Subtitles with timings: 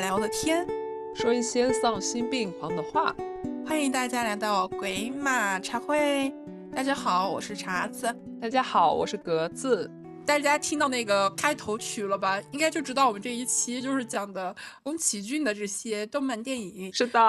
[0.00, 0.66] 聊的天，
[1.14, 3.14] 说一些丧心病狂的话。
[3.66, 6.32] 欢迎大家来到鬼马茶会。
[6.74, 8.14] 大家好，我是茶子。
[8.40, 9.90] 大家好，我是格子。
[10.24, 12.40] 大家听到那个开头曲了吧？
[12.52, 16.90] 应该就知道我们这一期就是讲的宫崎骏的这些动漫电影。
[16.92, 17.20] 是的，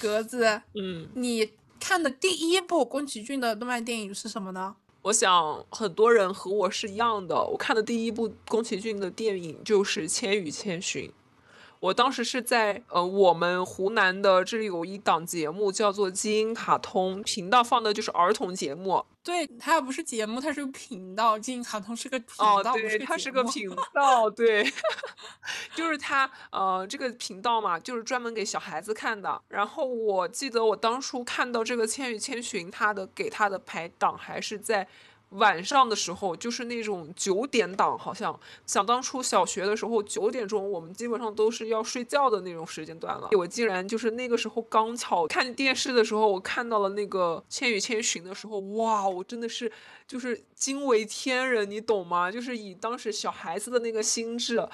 [0.00, 4.76] 格子，嗯，你看的第一部宫崎骏的动漫电影是什么呢？
[5.02, 11.08] 我想很多人和我是一样的，我看的第一部宫崎骏的电影就是《千与千寻》。
[11.80, 19.04] 我当时是在呃，我们湖南的这里有一档节目叫做基因卡通频道，放的就是儿童节目。
[19.22, 21.38] 对，它不是节目，它是个频道。
[21.38, 24.62] 基因卡通是个频道，哦，对，它是个频 道，对，
[25.74, 29.40] 就是它呃，这个频道嘛，就是专门给小孩子看的。
[29.48, 34.86] 然后我记得我当初看到这个《千与千寻》，它的给它的排档还是在。
[35.30, 43.28] 晚上的时候就是那种九点档，好像想当初小学的时候九点钟，我们基本上都是要睡觉的那种时间段了。
[43.38, 49.70] 我竟然就是那个时候刚巧看电视的时候，我看到了那个《千与千寻》的时候，哇，我真的是
[50.06, 52.28] 就是惊为天人，你懂吗？
[52.30, 54.68] 就是以当时小孩子的那个心智，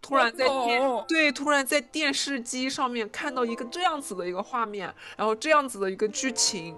[0.00, 6.74] 突然在电对，突然在电视机上面看到一个这样子的一个画面，然后这样子的一个剧情。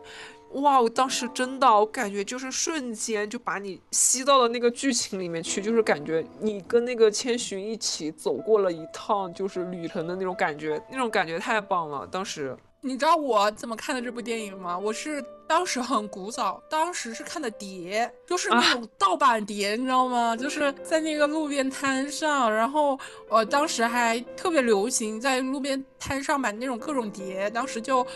[0.62, 0.81] 哇！
[0.81, 12.07] 我当时真的，我感觉就是瞬间就把你吸到了那个剧情里面去，就是感觉你跟那个千寻一起走过了一趟就是旅程的那种感觉，那种感觉太棒了。
[12.07, 14.79] 当时你知道我怎么看的这部电影吗？
[14.79, 20.37] 我是当时很古早，当时是看的碟，就是那种盗版碟，你知道吗？
[20.37, 28.06] 就是在那个路边摊上，然后呃当时还特别流行在路边摊上买那种各种碟，当时就。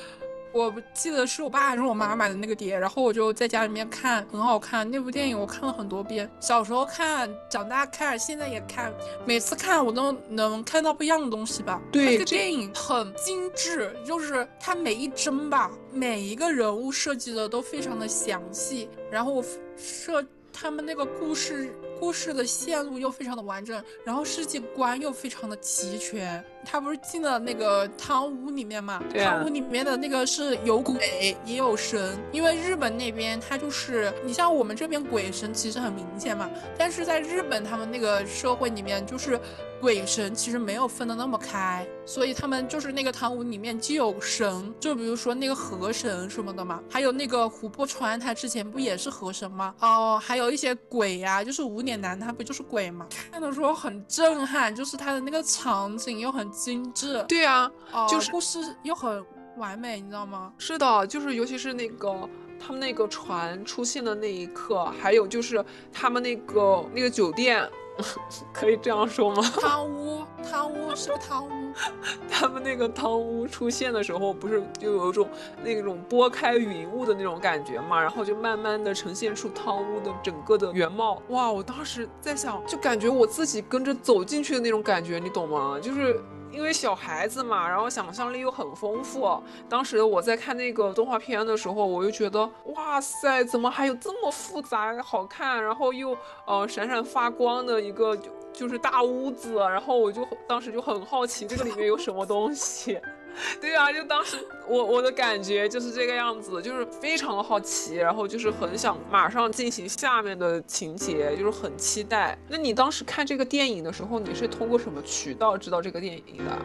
[0.53, 4.89] 我不记得是我爸还是我妈买的那个碟，然后我就在家里面看，很好看。
[4.91, 8.93] 那部电影我看了很多遍，小时候看，长大看，现在也看。
[9.25, 11.81] 每次看我都能看到不一样的东西吧。
[11.93, 19.45] 对，这个电影很精致，就是它每一帧吧，每一个人物设计的都非常的详细，然后
[19.77, 21.73] 设他们那个故事。
[22.01, 26.43] 故事的线路又非常的完整，然后世界观又非常的齐全。
[26.65, 29.03] 他不是进了那个汤屋里面嘛？
[29.15, 36.49] 汤屋里面的那个是有鬼也有神，因为日本那边他就是你像我们这边鬼神其实很明显嘛，
[36.79, 39.41] 但是在日本他们那个社会里面就是。
[39.81, 49.75] 鬼神其实没有分的那么开，所以他们就是那个汤屋里面既有神，就比如说那个河神什么的嘛，还有那个琥珀川，他之前不也是河神吗？
[49.81, 53.07] 哦，还有一些鬼呀，就是无脸男，他不就是鬼嘛？
[53.33, 57.71] 看的时候很震撼，就是他的那个场景又很精致，对啊，
[58.09, 59.25] 就是故事又很
[59.57, 60.53] 完美，你知道吗？
[60.59, 62.29] 是的，就是尤其是那个
[62.59, 67.69] 他们那个船出现的那一刻，还有就是他们那个那个酒店。
[68.51, 69.43] 可以这样说吗？
[69.61, 71.51] 汤屋，汤屋是个汤屋。
[72.31, 75.29] 他们那个汤屋出现的时候，不是就有一种
[75.63, 78.01] 那种拨开云雾的那种感觉嘛？
[78.01, 81.21] 然后就慢慢的呈现出汤屋的整个的原貌。
[81.29, 85.79] 哇，我当时在想，就感觉我自己跟着走进去的那种感觉，你懂吗？
[85.83, 86.23] 就是。
[86.53, 89.43] 因为小孩子嘛，然后想象力又很丰富。
[89.69, 96.17] 当时我在看那个动画片的时候，我就觉得，哇塞，怎么还有这么复杂、好看，然后又
[96.47, 99.55] 呃闪闪发光的一个就就是大屋子。
[99.55, 103.01] 然后我就当时就很好奇，这个里面有什么东西。
[103.61, 104.37] 对啊，就当时
[104.71, 112.39] 我我的感觉就是这个样子，就是非常的好奇，然后就是很想马上进行下面的情节，就是很期待。
[112.49, 116.59] 那你当时看这个电影的时候，你是通过什么渠道知道这个电影的？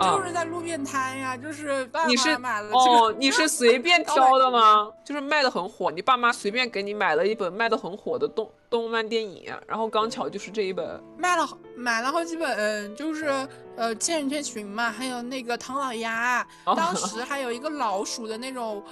[0.00, 4.90] 就是在路边摊呀，就是你是买了哦，你是随便 挑的吗？
[5.04, 11.46] 就是卖的很火，你爸妈随便给你买了一本卖的很火的动动漫电影，然后刚巧就是这一本，卖了
[11.76, 13.26] 买了好几本，就是
[13.76, 18.82] 呃《千与千寻》嘛，还有那个唐老鸭，当时还有一个老鼠的那种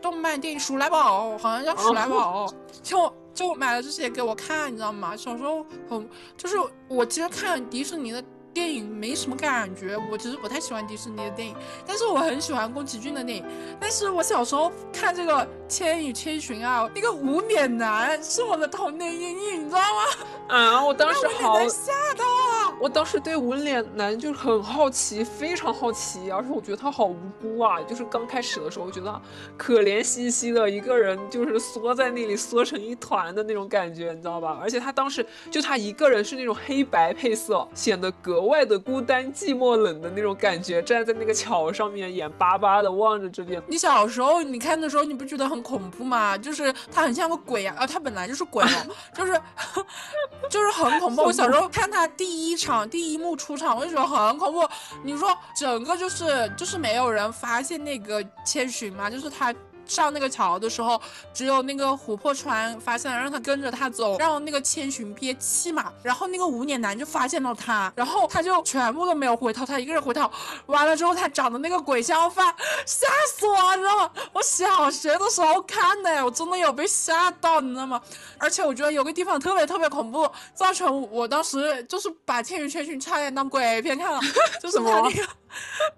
[0.00, 2.46] 动漫电影《鼠来宝》，好像叫《鼠来宝》，
[2.82, 5.16] 就就买了这些给我看，你知道吗？
[5.16, 6.56] 小时候很就是
[6.88, 8.22] 我其实看迪士尼的。
[8.56, 11.54] 电影没什么感觉，我其实不太喜欢迪士尼的电影，
[11.86, 13.44] 但是我很喜欢宫崎骏的电影。
[13.78, 15.34] 但是我小时候看这个
[15.68, 20.56] 《千与千寻》啊，那个无脸男是我的童年阴影，你知道吗？
[20.56, 22.72] 啊，我当时好吓到啊。
[22.80, 27.80] 我当时对无脸男就很好奇，非常好奇，而且我觉得他好无辜啊！
[27.82, 29.20] 就是刚开始的时候，我觉得
[29.58, 34.58] 可怜兮兮的一个人，就是缩在那里缩成一团的那种感觉，你知道吧？
[34.62, 43.62] 而且他当时就他一个人是那种黑白配色，显得格外外的孤单、寂寞、冷的那种感觉，站在那个桥上面，眼巴巴的望着这边。
[43.66, 46.36] 你小时候你看的时候，你不觉得很恐怖吗？
[46.36, 47.74] 就是他很像个鬼啊！
[47.78, 48.62] 啊，他本来就是鬼，
[49.16, 49.40] 就是
[50.50, 51.22] 就是很恐怖。
[51.22, 52.66] 我小时候看他第一场。
[52.66, 54.68] 场第一幕出场，我就觉得很恐怖。
[55.04, 59.54] 你说整个就是就是没有人发现那个千寻嘛，就是他。
[59.86, 61.00] 上那个桥的时候，
[61.32, 65.92] 只有那个琥珀川发现了，让他跟着他走，让那个千寻憋气嘛。
[66.02, 70.30] 然后那个无脸男就发现了他，然后他就全部都没有回头，他一个人回头。
[70.66, 72.54] 完了之后，他长的那个鬼相犯，
[72.84, 74.10] 吓死我，你知道吗？
[74.32, 78.00] 我小学的时候看的，我真的有被吓到，你知道吗？
[78.38, 84.20] 而且我觉得有个地方特别特别恐怖，造成我当时就是把千与千寻差点当鬼片看了，
[84.60, 85.22] 就是他那个。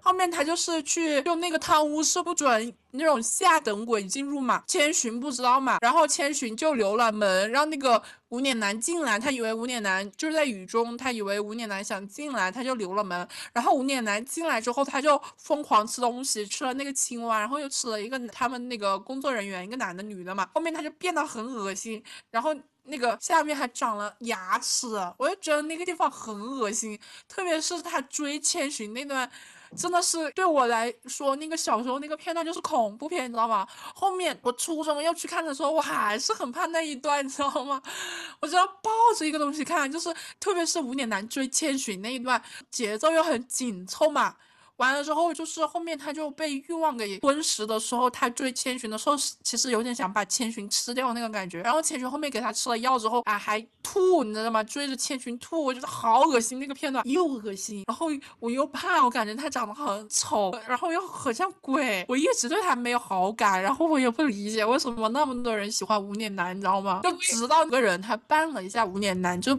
[0.01, 4.63] 后面他就是去用那个汤屋，是不准那种下等鬼进入嘛。
[4.67, 9.19] 千寻不知道嘛，然后千寻就留了门，让那个无脸男进来。
[9.19, 13.27] 他以为无脸男就是在雨中，他以为无脸男想进来，他就留了门。
[13.53, 20.47] 然后无脸男进来之后，他就疯狂吃东西，吃了那个青蛙，然后又吃了一个他们那个工作人员，一个男的女的嘛。
[20.53, 22.55] 后面他就变得很恶心，然后。
[22.89, 24.87] 那个下面还长了牙齿，
[25.17, 29.29] 我就觉得那个地方很恶心，特别是他追千寻那段，
[29.77, 33.67] 真的是对我来说，那个小时候那个片段就是恐怖片，你知道吗？
[33.95, 37.81] 后面我初中要去看的时候，我还是很怕那一段，你知道吗？
[38.41, 44.35] 我就要抱着一个东西看，就是特别是无脸男追千寻那一段，节奏又很紧凑嘛。
[44.79, 51.61] 完了之后，就是后面他就被欲望给吞噬的时候，他追千寻的时候，其实有点想把千寻吃掉那个感觉。
[51.61, 54.63] 然后千寻后面给他吃了药之后，啊，还吐，你知道吗？
[54.63, 58.07] 追着千寻吐，我觉得好恶心那个片段，又恶心，然后
[58.39, 63.61] 我又怕，我感觉他长得很丑，然后又很像鬼，我一直对他没有好感。
[63.61, 67.01] 然后我也不理解为什么那么多人喜欢无脸男，你知道吗？
[67.03, 69.57] 就直到一个人他扮了一下无脸男，就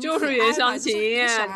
[0.00, 0.94] 就是袁湘琴，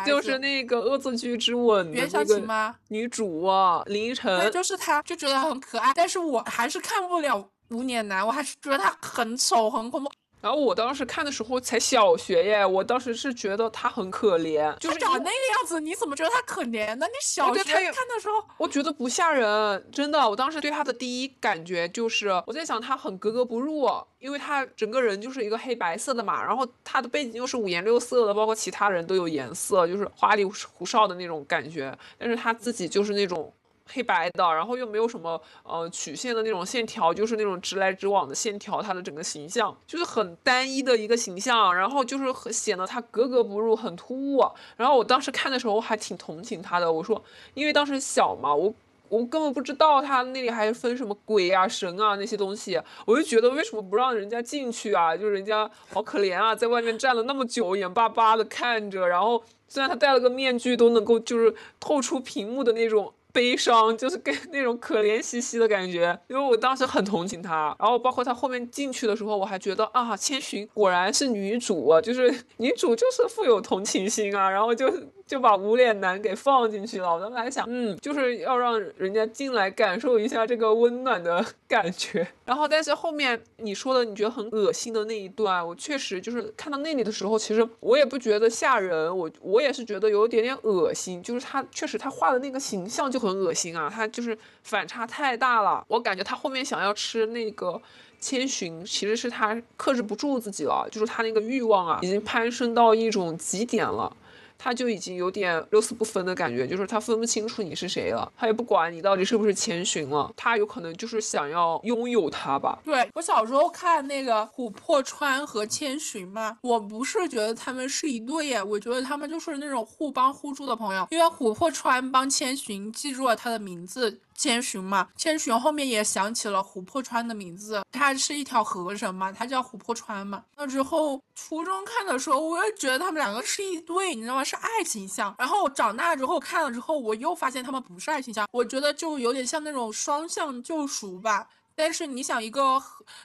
[0.05, 2.75] 就是那个恶作剧之吻袁湘琴吗？
[3.03, 10.09] 女主啊，林依晨，就是他，就觉得很可爱，但是我还是看不了无脸男，我还是觉得他很丑，很恐怖。
[10.43, 17.05] 然后我当时看的时候才小学耶，我当时是觉得他很可怜，就是长那个样子，你怎么觉得他可怜呢？
[17.07, 17.73] 你小学看
[18.09, 20.29] 的时候，我觉得不吓人，真的。
[20.29, 33.53] 我当时对他的第一感觉就是我在想他很格格不入，因为他整个人就是一个黑白色的嘛，然后他的背景又是五颜六色的，包括其他人都有颜色，就是花里胡哨的那种感觉，但是他自己就是那种。
[33.91, 44.43] 黑白的，然后又没有什么呃曲线的那种线条，就是那种直来直往的线条，他的整个形象就是很单一的一个形象，然后就是显得他格格不入，很突兀。
[44.77, 47.21] 然后我当时看的时候还挺同情他的，我说，
[47.53, 48.73] 因为当时小嘛，我
[49.09, 55.15] 我根本不知道他那里还分什么鬼啊神啊那些东西，我就觉得为什么不让人家进去啊？
[55.15, 63.13] 就人家好可怜啊，在外面站了那么久，眼巴巴的看着，然后虽然他戴了个面具，都能够就是透出屏幕的那种。
[63.33, 74.89] 悲伤就是跟那种可怜兮兮的感觉，因为我当时很同情他，然后包括他后面进去的时候，我还觉得啊，千寻果然是女主，就是女主就是富有同情心啊，然后就。
[75.25, 82.27] 就把无脸男给放进去了，我当时还想，嗯，就是要让人家进来感受一下这个温暖的感觉。
[82.45, 95.83] 然后，但是后面你说的你觉得很恶心的那一段，我确实就是看到那里的时候，其实我也不觉得吓人，我我也是觉得有点点恶心，就是他确实他画的那个形象就很恶心啊，他就是反差太大了。
[95.87, 97.81] 我感觉他后面想要吃那个
[98.19, 104.15] 千寻，其实是他克制不住自己了，就是他那个欲望啊，已经攀升到一种极点了。
[104.63, 112.79] 他就已经有点六四不分的感觉，就是他分不清楚你是谁了，他也不管你到底是不是千寻了，他有可能就是想要拥有他吧。
[112.85, 124.21] 对我小时候看那个琥珀川和千寻嘛，我不是觉得他们是一对耶，我觉得他们就是那种互帮互助的朋友，因为琥珀川帮千寻记住了他的名字。
[124.35, 130.43] 千寻嘛，千寻后面也想起了琥珀川的名字，他是一条河神嘛，他叫琥珀川嘛。
[130.55, 134.43] 那之后初中看的时候，我也觉得他们两个是一对，你知道吗？
[134.43, 135.33] 是爱情像。
[135.37, 141.47] 然后长大之后看了之后，我又发现他们不是爱情像，我觉得就有点像那种双向救赎吧。
[141.75, 142.81] 但是你想，一个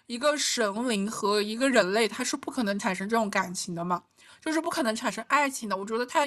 [0.06, 4.02] 一个神灵和一个人类，他是不可能产生这种感情的嘛，
[4.40, 5.76] 就是不可能产生爱情的。
[5.76, 6.26] 我觉得他。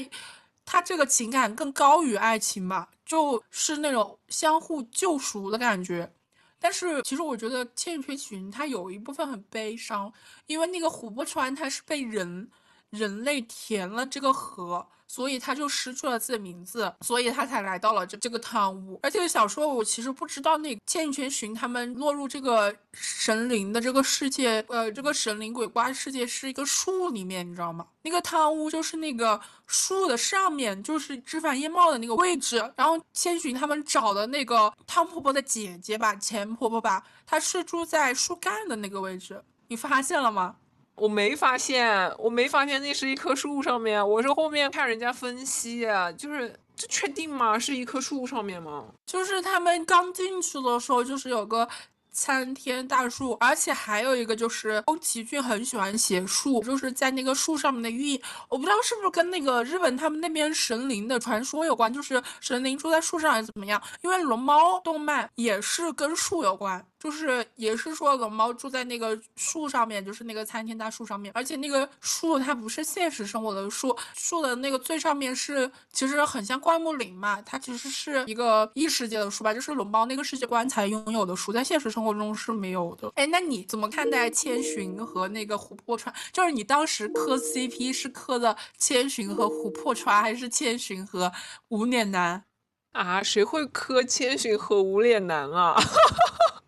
[0.71, 6.09] 他这个情感更高于爱情吧，就是那种相互救赎的感觉。
[6.57, 10.13] 但是其实我觉得《千与千寻》它有一部分很悲伤，
[10.45, 12.49] 因为那个琥珀川它是被人
[12.89, 14.87] 人类填了这个河。
[15.11, 18.97] 所以他就失去了自己的名字，所以他才来到了这这个汤屋。
[19.03, 27.85] 而且小时候我其实不知道那千与千寻他们落入这个神灵的这个世界，呃，这个神灵鬼怪世界是一个树里面，你知道吗？
[28.03, 29.37] 那个汤屋就是那个
[29.67, 32.71] 树的上面，就是枝繁叶茂的那个位置。
[32.77, 39.43] 然后千寻他们找的那个汤婆婆的姐姐吧，钱婆婆吧，她是住在树干的那个位置。
[39.67, 40.55] 你发现了吗？
[40.95, 47.57] 我没发现，我没发现那是一棵树上面，我是后面看人家分析，就是这确定吗？
[47.57, 48.85] 是一棵树上面吗？
[49.05, 51.67] 就是他们刚进去的时候，就是有个。
[52.13, 63.81] 参天大树，而且还有一个就是宫崎骏很喜欢写树，就是在那个树上面的寓意，我不知道是不是跟那个日本他们那边神灵的传说有关，就是神灵住在树上还是怎么样？
[64.01, 66.85] 因为龙猫动漫也是跟树有关。
[67.01, 83.11] 就是也是说龙猫住在那个树上面，就是那个参天大树上面，而且那个树它不是现实生活的树，树的那个最上面是其实很像灌木林嘛，它其实是一个异世界的树吧，就是龙猫那个世界观才拥有的树，在现实生活中是没有的。
[83.15, 86.13] 哎，那你怎么看待千寻和那个琥珀川？
[86.31, 91.31] 就是你当时磕 CP 是磕的千寻和琥珀川，还是千寻和
[91.69, 92.43] 无脸男？
[92.91, 95.75] 啊，谁会磕千寻和无脸男啊？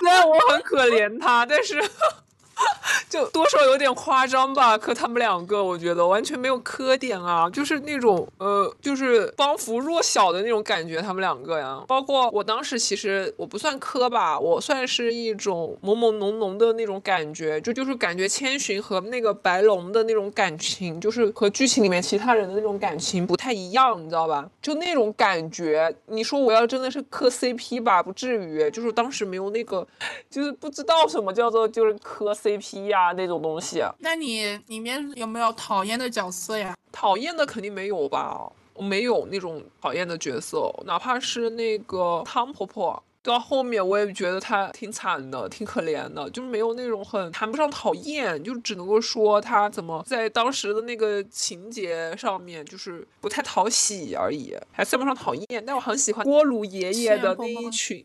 [0.00, 1.80] 虽然我很可怜他，但是。
[3.08, 11.82] 就多少有点夸张吧，磕他们两个，我觉得完全没有磕点啊，就是那种呃，就是帮扶弱小的那种感觉，他们两个呀。
[11.88, 24.48] 包括我当时其实我不算磕吧，我算是一种朦朦胧胧的那种感觉，就就是感觉千寻和那个白龙的那种感情，就是和剧情里面其他人的那种感情不太一样，你知道吧？
[24.62, 29.86] 就那种感觉，你说我要真的是磕 CP 吧，不至于，就是当时没有那个，
[30.30, 32.49] 就是不知道什么叫做就是磕 CP
[32.88, 33.00] 呀。
[33.00, 36.76] 啊，那种东西，那你里面有没有讨厌的角色呀？
[36.92, 55.64] 讨厌的肯定没有吧，我没有那种讨厌的角色，哪怕是那个汤婆婆，到后面我也觉得她挺惨的，挺可怜的，就是没有那种很谈不上讨厌，就只能够说她怎么在当时的那个情节上面就是不太讨喜而已，还算不上讨厌。
[55.66, 58.04] 但我很喜欢锅炉爷爷的那一群。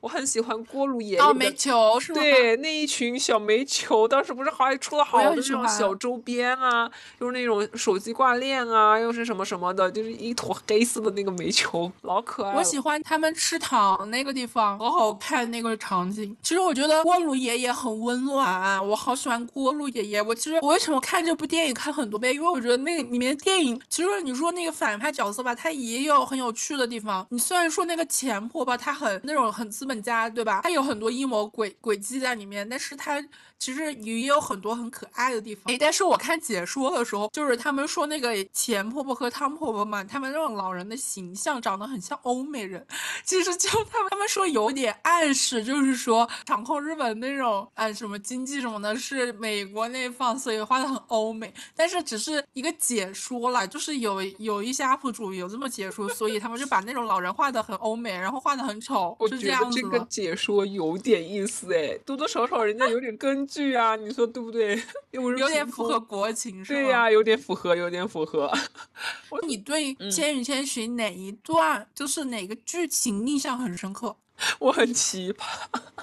[0.00, 2.20] 我很喜欢锅炉爷爷的煤球，是吗？
[2.20, 12.54] 对，那一群小煤球，当时不是还出了好多那种小周边啊，就是那种手机挂链啊，又是什么什么的，就是一坨黑色的那个煤球，老可爱。
[12.54, 16.34] 我喜欢他们吃糖那个地方，好好看那个场景。
[16.42, 20.22] 其实我觉得锅炉爷爷很温暖，我好喜欢锅炉爷爷。
[20.22, 22.32] 我其实我为什么看这部电影看很多遍？
[22.32, 27.26] 因为我觉得那里面电影，其实你说那个反派角色吧，他也有很有趣的地方。
[27.28, 29.89] 你虽然说那个钱婆吧，他很那种很资。
[29.90, 30.60] 本家对吧？
[30.62, 33.20] 他有很多阴谋诡诡计在里面，但是他。
[33.60, 42.84] 其实也有很多很可爱的地方，哎，但是我看解说的时候，就是他们说那个钱婆婆和汤婆婆嘛，他们那种老人的形象长得很像欧美人，
[43.22, 63.49] 其实就他们他们说有点暗示，就是说掌控日本那种啊什么经济什么的，是美国那方，所以画的很欧美，但是只是一个解说了，就是有有一些 UP 主有这么解说，所以他们就把那种老人画的很欧美，然后画的很丑，我觉得这个解说有点意思哎，多多少少人家有点根。
[63.50, 64.80] 剧啊，你说对不对？
[65.10, 66.80] 有点符合国情，是吧？
[66.80, 68.50] 对呀，有点符合，有点符合。
[69.42, 74.16] 你对《千与千寻》哪一段，就是哪个剧情印象很深刻？
[74.60, 75.44] 我很奇葩，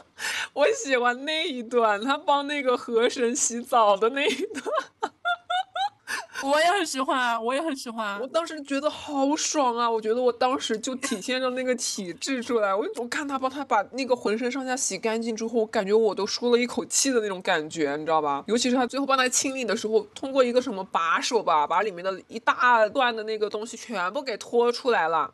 [0.53, 4.63] 我喜欢那一段，他帮那个河神洗澡的那一段。
[6.43, 8.19] 我也很喜欢，我也很喜欢。
[8.19, 9.89] 我当时觉得好爽啊！
[9.89, 12.73] 我觉得我当时就体现着那个体质出来。
[12.73, 18.43] 我我看他帮他把那个浑身上下洗干净之后，我感觉我都舒了一口气的那种感觉，你知道吧？
[18.47, 25.33] 尤其是他最后帮他清理的时候，通过一个什么把手吧，把里面的一大段的那个东西全部给拖出来了，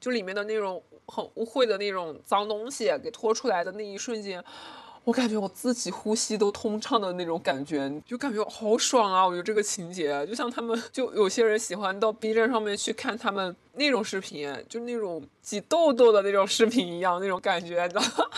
[0.00, 4.42] 就里面的那种很污秽的那种脏东西给拖出来的那一瞬间。
[5.10, 9.26] 我感觉我自己呼吸都通畅的那种感觉，就感觉好爽啊！
[9.26, 18.08] 我觉得这个情节，就像他们，就有些人喜欢到 B 站上面去看他们那种视频，就那种挤痘痘的那种视频一样，那种感觉，你知道吗？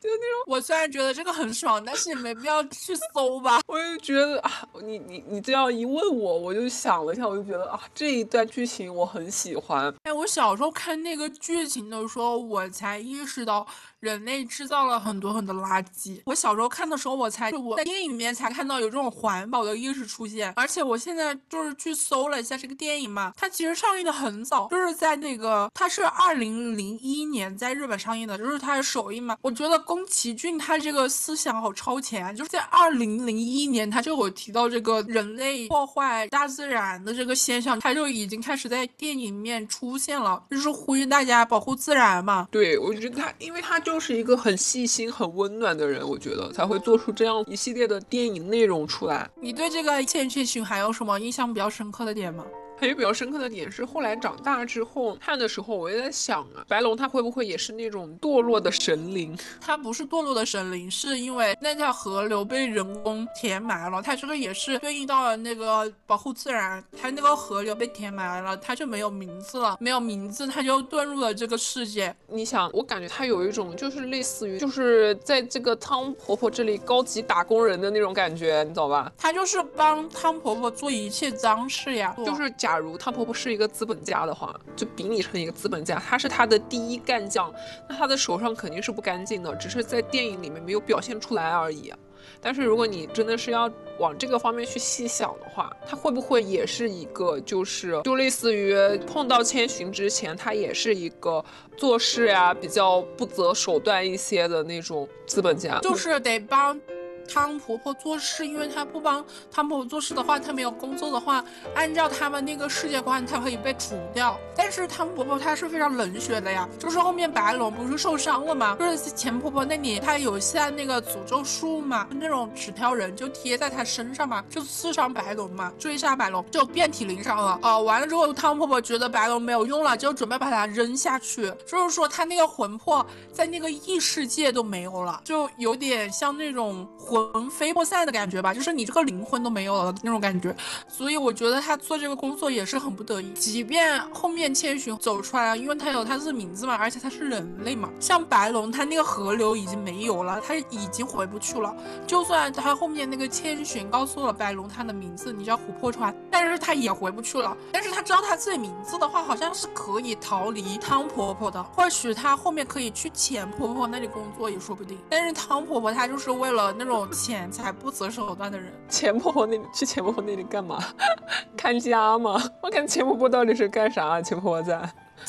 [0.00, 3.60] 就那种，我虽然觉得这个很爽，但是也没必要去搜吧。
[3.68, 4.50] 我就觉得啊，
[4.82, 9.94] 你你你这样一问我，我就想了一下，我就觉得啊，这一段剧情我很喜欢。
[10.02, 13.66] 哎，我小时候看那个剧情的时候，我才意识到
[14.04, 16.20] 人类制造了很多很多垃圾。
[16.26, 20.52] 我小时候看的时候，我才我在电影里面才看到有这种环保的意识出现。
[20.56, 29.38] 而且我现在就是去搜了一下这个电影嘛，它其实上映的很早，就是在那个它是二零零一年在日本上映的，就是它的首映嘛。
[29.40, 42.46] 我觉得宫崎骏他这个思想好超前，就是在二零零一年他就有提到这个人类破坏大自然的这个现象，他就已经开始在电影里面出现了，就是呼吁大家保护自然嘛。
[42.50, 49.30] 对，我觉得他，因为他就就是一个很细心、很温暖的人，我觉得才会做出这样一系列的电影内容出来。
[49.40, 52.44] 你对这个《千与千寻》还有什么印象比较深刻的点吗？
[52.76, 59.36] 还有比较深刻的点是，后来长大之后看的时候，我也在想啊，白龙他会不会也是那种堕落的神灵？
[59.60, 64.02] 他不是堕落的神灵，是因为那条河流被人工填埋了。
[64.02, 72.14] 他这个也是对应到了那个保护自然，他那个河流被填埋了，他就没有名字了，没有名字，他就遁入了这个世界。
[72.26, 79.12] 你想，我感觉他有一种就是类似于就是在这个汤婆婆这里高级打工人的那种感觉，你懂吧？
[79.16, 82.52] 他就是帮汤婆婆做一切脏事呀，就是。
[82.64, 87.52] 假如汤婆婆是一个资本家的话，就比拟成一个资本家，他是他的第一干将，
[87.86, 91.92] 那他的手上肯定是不干净的，只是在电影里面没有表现出来而已。
[92.40, 98.74] 但是如果你真的是要往这个方面去细想的话，他会不会也是一个，就是就类似于
[99.06, 101.44] 碰到千寻之前，他也是一个
[101.76, 106.80] 做事呀比较不择手段一些的那种资本家，就是得帮。
[107.28, 114.38] 汤婆婆做事，因为她不帮汤婆婆做事的话，她没有工作的话，按照他们那个世界观，她可以被除掉。
[114.56, 118.76] 但是汤婆婆她是非常冷血的呀， 就是后面白龙不是受伤了吗？
[118.78, 127.58] 就是钱婆婆那里，她有下那个诅咒术嘛，那种纸条人就贴在她身上嘛，就刺伤白龙嘛，追杀白龙就遍体鳞伤了。
[127.62, 136.86] 哦，完了之后，汤婆婆觉得白龙没有用了，就准备把它扔下去，就是说她那个魂魄在那个异世界都没有了，就有点像那种。
[136.98, 140.54] 魂魂飞魄散的感觉吧，就是你这个灵魂都没有了那种感觉，
[140.88, 143.30] 所以我觉得他做这个工作也是很不得已。
[143.34, 147.88] 即便后面千寻走出来了，因为他有他的名字嘛，而且他是人类嘛。
[148.00, 151.72] 像白龙，他那个河流已经没有了，他已经回不去了。
[152.04, 157.56] 就算他后面那个千寻告诉了白龙他的名字，你叫琥珀川，但是他也回不去了。
[157.70, 161.62] 但是他知道他自己名字的话，好像是可以逃离汤婆婆的。
[161.62, 164.98] 或许他后面可以去钱婆婆那里工作也说不定。
[165.08, 167.03] 但是汤婆婆她就是为了那种。
[167.08, 170.78] 钱财不择手段的人， 钱婆婆那里去钱婆婆那里干嘛？
[171.56, 172.40] 看家吗？
[172.62, 174.20] 我看钱婆婆到底是干啥？
[174.22, 174.80] 钱婆婆在。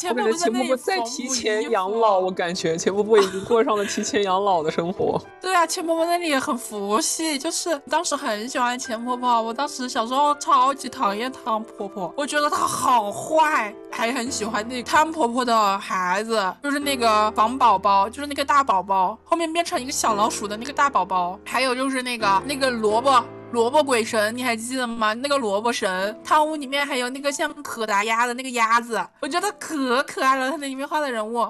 [0.10, 5.22] 我感觉钱婆婆在提前养老，我感觉钱婆婆已经过上了提前养老的生活。
[5.42, 9.42] 对啊，钱婆婆那里也很佛系，就是当时很喜欢钱婆婆。
[9.42, 23.24] 我当时小时候超级讨厌汤婆婆，我觉得她好坏，还很喜欢那汤婆婆的孩子，就是那个房宝宝，就是那个大宝宝，后面变成一个小老鼠的那个大宝宝，还有就是那个那个萝卜。
[23.56, 25.14] 萝卜鬼神，你还记得吗？
[25.14, 30.52] 那个萝卜神，汤屋里面还有那个像可达鸭的那个鸭子，我觉得可可爱了。
[30.52, 31.50] 他那里面画的人物。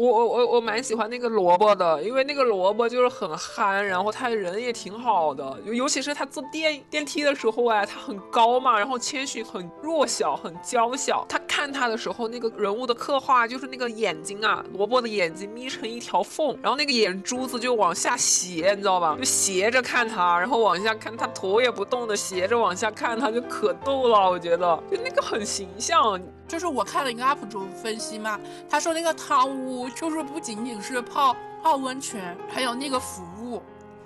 [0.00, 11.26] 我我我我蛮喜欢那个萝卜的，因为那个萝卜就是很憨，然后他人也挺好的，尤尤其是他坐电电梯的时候哎，他很高嘛，然后千寻很弱小，很娇小。
[11.28, 19.14] 他看他的时候，那个人物的刻画就是那个眼睛啊，萝卜的眼睛眯成一条缝，然后那个眼珠子就往下斜，你知道吧？
[19.18, 26.18] 就斜着看他，然后往下看他头也不动的斜着往下看他，就可逗了，我觉得就那个很形象。
[26.50, 33.62] 就是我看了一个 UP 主分析嘛，他说那个汤屋就是不仅仅是泡泡温泉，还有那个服务，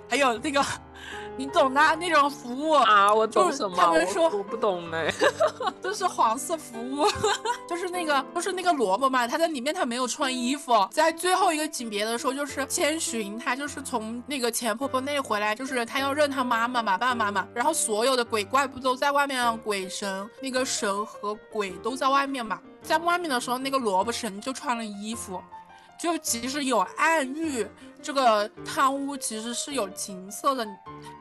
[0.07, 0.63] 还有那个。
[1.37, 3.75] 你懂的，那种服务啊，我懂什么？
[3.77, 5.13] 他们说我不懂嘞，
[5.83, 7.05] 这是黄色服务，
[7.67, 25.41] 就是那个，就是那个萝卜嘛，他在里面他没有穿衣服，在最后一个景别的时候，就是千寻他就是从那个钱婆婆那里回来，就是他要认他妈妈嘛，爸爸妈妈，然后所有的鬼怪不都在外面，鬼神那个神和鬼都在外面嘛，在外面的时候，那个萝卜神就穿了衣服。
[25.97, 27.65] 就其实有暗喻，
[28.01, 30.67] 这个贪污其实是有情色的，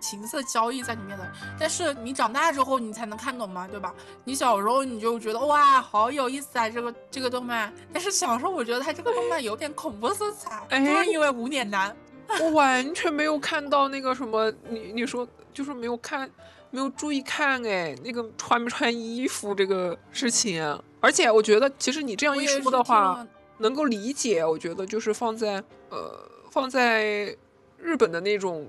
[0.01, 1.25] 情色交易在里面的。
[1.59, 3.95] 但是你长大之后你才能看懂嘛，对吧？
[4.25, 7.73] 你小时候你就觉得哇，好有意思啊，这个这个动漫。
[7.93, 11.95] 但是小时候我觉得它这个动漫有点恐怖色彩，就是因为无脸男。
[12.41, 16.29] 我完全没有看到那个什么，你你说就是没有看，
[16.71, 20.83] 没有注意看哎，那个穿没穿衣服这个事情。
[21.01, 23.25] 而且我觉得其实你这样一说的话。
[23.59, 27.37] 能够理解，我觉得就是放在呃放在
[27.79, 28.67] 日本的那种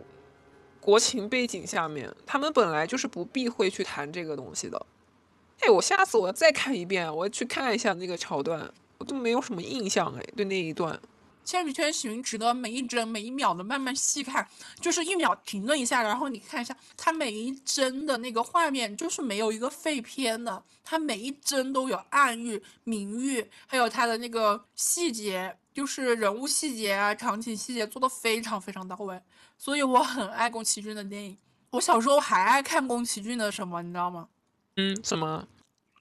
[0.80, 4.86] 国情背景下面，他们本来就是不避讳去谈这个东西的。
[5.62, 10.94] 哎，我下次我要再看一遍，我要去看一下那个桥段，我都没有什么印象哎，对那一段。
[11.46, 14.46] 《千与千寻》值得每一帧每一秒的慢慢细看，
[14.82, 29.22] 就是一秒停顿一下，然后你看一下它每一帧的那个画面，就是没有一个废片的，它每一帧都有暗喻、明喻，还有它的那个细节，就是人物细节啊、场景细节做的非常非常到位，
[29.58, 31.38] 所以我很爱宫崎骏的电影。
[31.70, 34.28] 我小时候还爱看宫崎骏的什么，你知道吗？
[34.78, 35.48] 嗯，什么？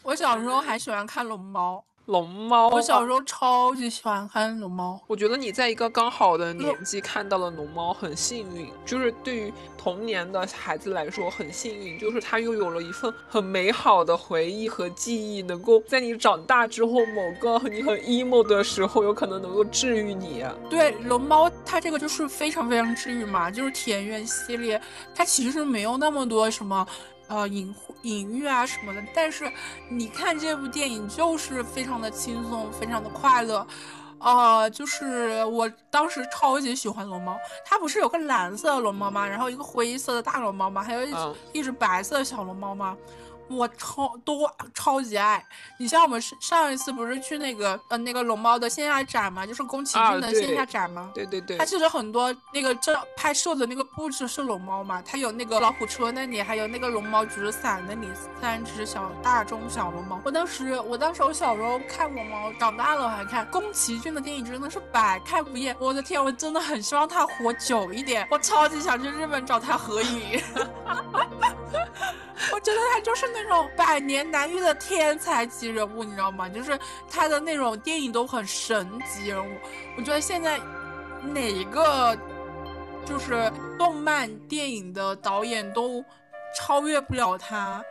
[0.02, 1.85] 我小时候还喜欢看龙猫。
[2.07, 5.01] 龙猫，我小时候超级喜欢看龙猫。
[5.07, 8.69] 我觉得你在一个刚好的年纪看到了龙猫，很幸运。
[8.85, 20.45] 就是对于童年的孩子来说，很幸运，就是他又有了一份很美好的回忆和记忆，能够在你长大之后某个你很 emo 的时候，有可能能够治愈你。
[20.69, 24.79] 对，龙猫它这个就是非常非常治愈嘛，就是田园系列，
[25.14, 26.87] 它其实没有那么多什么。
[27.26, 29.50] 呃，隐隐喻啊什么的，但是
[29.88, 33.66] 你看这部电影就是非常的轻松，非常的快乐，
[34.18, 39.26] 呃，就是我当时超级喜欢龙猫，它不是有个蓝色的龙猫吗？
[39.26, 40.82] 然后一个灰色的大龙猫吗？
[40.82, 41.06] 还有
[41.52, 42.96] 一只白色的小龙猫吗？
[43.48, 45.44] 我超都超级爱
[45.78, 51.11] 你，像我们上一次不是去那个呃那个龙猫的线下展嘛，就是宫崎骏的线下展嘛。
[51.14, 51.57] 对对对。
[51.59, 58.09] 它其实很多那个这拍摄的那个布置是龙猫嘛，它有那个老虎车那里，还有那个龙猫举着伞那里，
[58.40, 60.20] 三只小大中小龙猫。
[60.24, 65.76] 我当时我当时我小时候看龙猫，长大了我还看宫崎骏的电影真的是百看不厌。
[65.78, 70.42] 我的天，我真的很希望他活久一点，我超级想去日本找他合影。
[72.52, 76.49] 我觉得他就是那种百年难遇的天才级人物，你知道吗？
[76.49, 76.79] 就是
[77.11, 79.59] 他的那种电影都很神级人物。
[79.99, 80.61] 我觉得现在
[81.23, 82.16] 哪一个
[83.05, 86.03] 就是动漫电影的导演都
[86.57, 87.85] 超越不了他。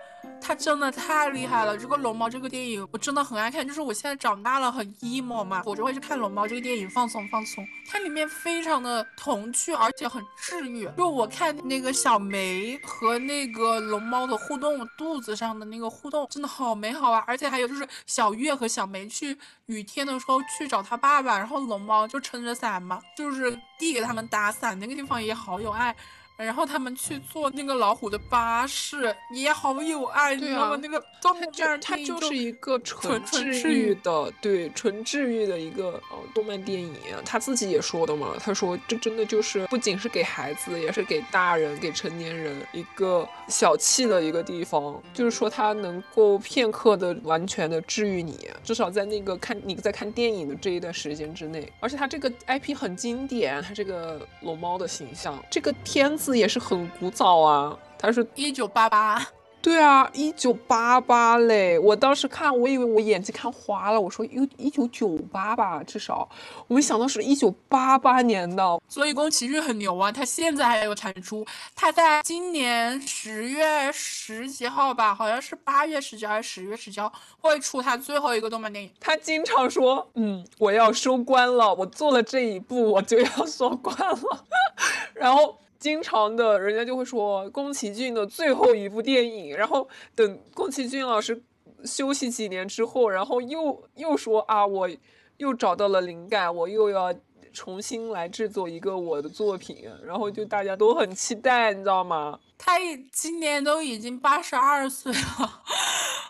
[0.43, 1.77] 他真的太厉害了！
[1.77, 7.65] 这个龙猫这个电影我真的很爱看，就是我现在长大了很 emo 嘛，我就会去看龙猫这个电影放松放松。
[7.89, 10.89] 它里面非常的童趣，而且很治愈。
[10.97, 17.23] 就我看那个小梅和那个龙猫的互动，肚子上的那个互动真的好美好啊！
[17.25, 25.95] 而且还有就是小月和小梅去雨天的时候去找他爸爸，然后龙猫就撑着伞嘛，就是递给他们打伞，那个地方也好有爱。
[26.35, 30.79] 然后他们去坐那个老虎的巴士，也好有爱，你知道吗？
[30.81, 36.93] 那个动漫电影，它就是一个纯治愈的，对，纯治愈的一个呃动漫电影。
[37.23, 45.01] 他自己也说的嘛，他说这真的就是不仅是给孩子，也是给大人、给成年人一个小憩的一个地方。
[45.13, 51.71] 就是说，它能够片刻的完全的治愈你，至少在那个看你在看电影的这一段时间之内。
[51.79, 56.17] 而且它这个 IP 很经典，它这个龙猫的形象，这个天。
[56.23, 59.21] 字也是很古早啊，它是一九八八，
[59.61, 61.77] 对啊，一九八八嘞。
[61.77, 66.27] 我当时看，我以为我眼睛看花了，我说有一九九八吧，至少
[66.67, 68.81] 我没想到是一九八八年的。
[68.87, 71.45] 所以宫崎骏很牛啊，他现在还有产出。
[71.75, 78.89] 他在今年十月十几号吧，好像是八月十几还是十月十几号会出他最后一个动漫电影。
[79.01, 84.45] 他经常说，嗯，我要收官了，我做了这一步，我就要 收官了，
[85.13, 85.57] 然后。
[85.83, 91.43] 经常的，人家就会说宫崎骏的最后一部电影，然后等宫崎骏老师
[91.83, 94.89] 休息几年之后，然后又又说啊，我
[95.35, 97.13] 又找到了灵感，我又要
[97.51, 102.39] 重新来制作一个我的作品，然后就大家都很期待，你知道吗？
[102.63, 102.79] 他
[103.11, 105.63] 今年都已经八十二岁了，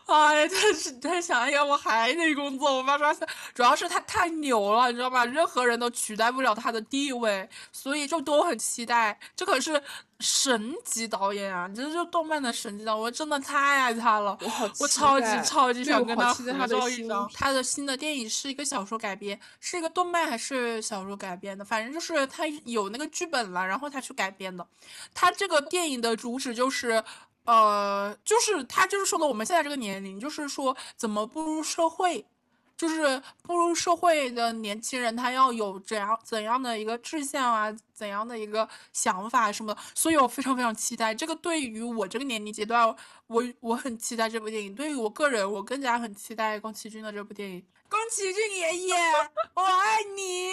[0.07, 5.25] 哎，他是他想要我还得工作，我八十二岁，主要是他太牛了，你知道吧？
[5.25, 9.19] 任何人都取代不了他的地位，所以就都很期待。
[9.35, 9.81] 这可是。
[10.19, 14.37] 神级导演啊，这是动漫的神级导，我真的太爱他了，
[14.79, 17.29] 我超级超级想跟他合照一张。
[17.33, 21.65] 他的新的电影是一个小说改编，是一个动漫还是小说改编的？
[21.65, 24.65] 反正就是他有那个剧本了，然后他去改编的。
[25.13, 27.03] 他这个电影的主旨就是，
[27.43, 32.25] 呃，就是他就是说的我们现在这个年龄，就是说怎么步入社会。
[32.75, 41.35] 就是步入社会的年轻人，他要有怎样怎样的一个志向啊，怎样的一个想法什么的，所以我非常非常期待这个。
[41.35, 42.93] 对于我这个年龄阶段，
[43.27, 44.73] 我我很期待这部电影。
[44.73, 47.63] 对于我个人，我更加很期待宫崎骏的这部电影。
[47.87, 48.95] 宫崎骏爷爷，
[49.53, 50.49] 我爱你！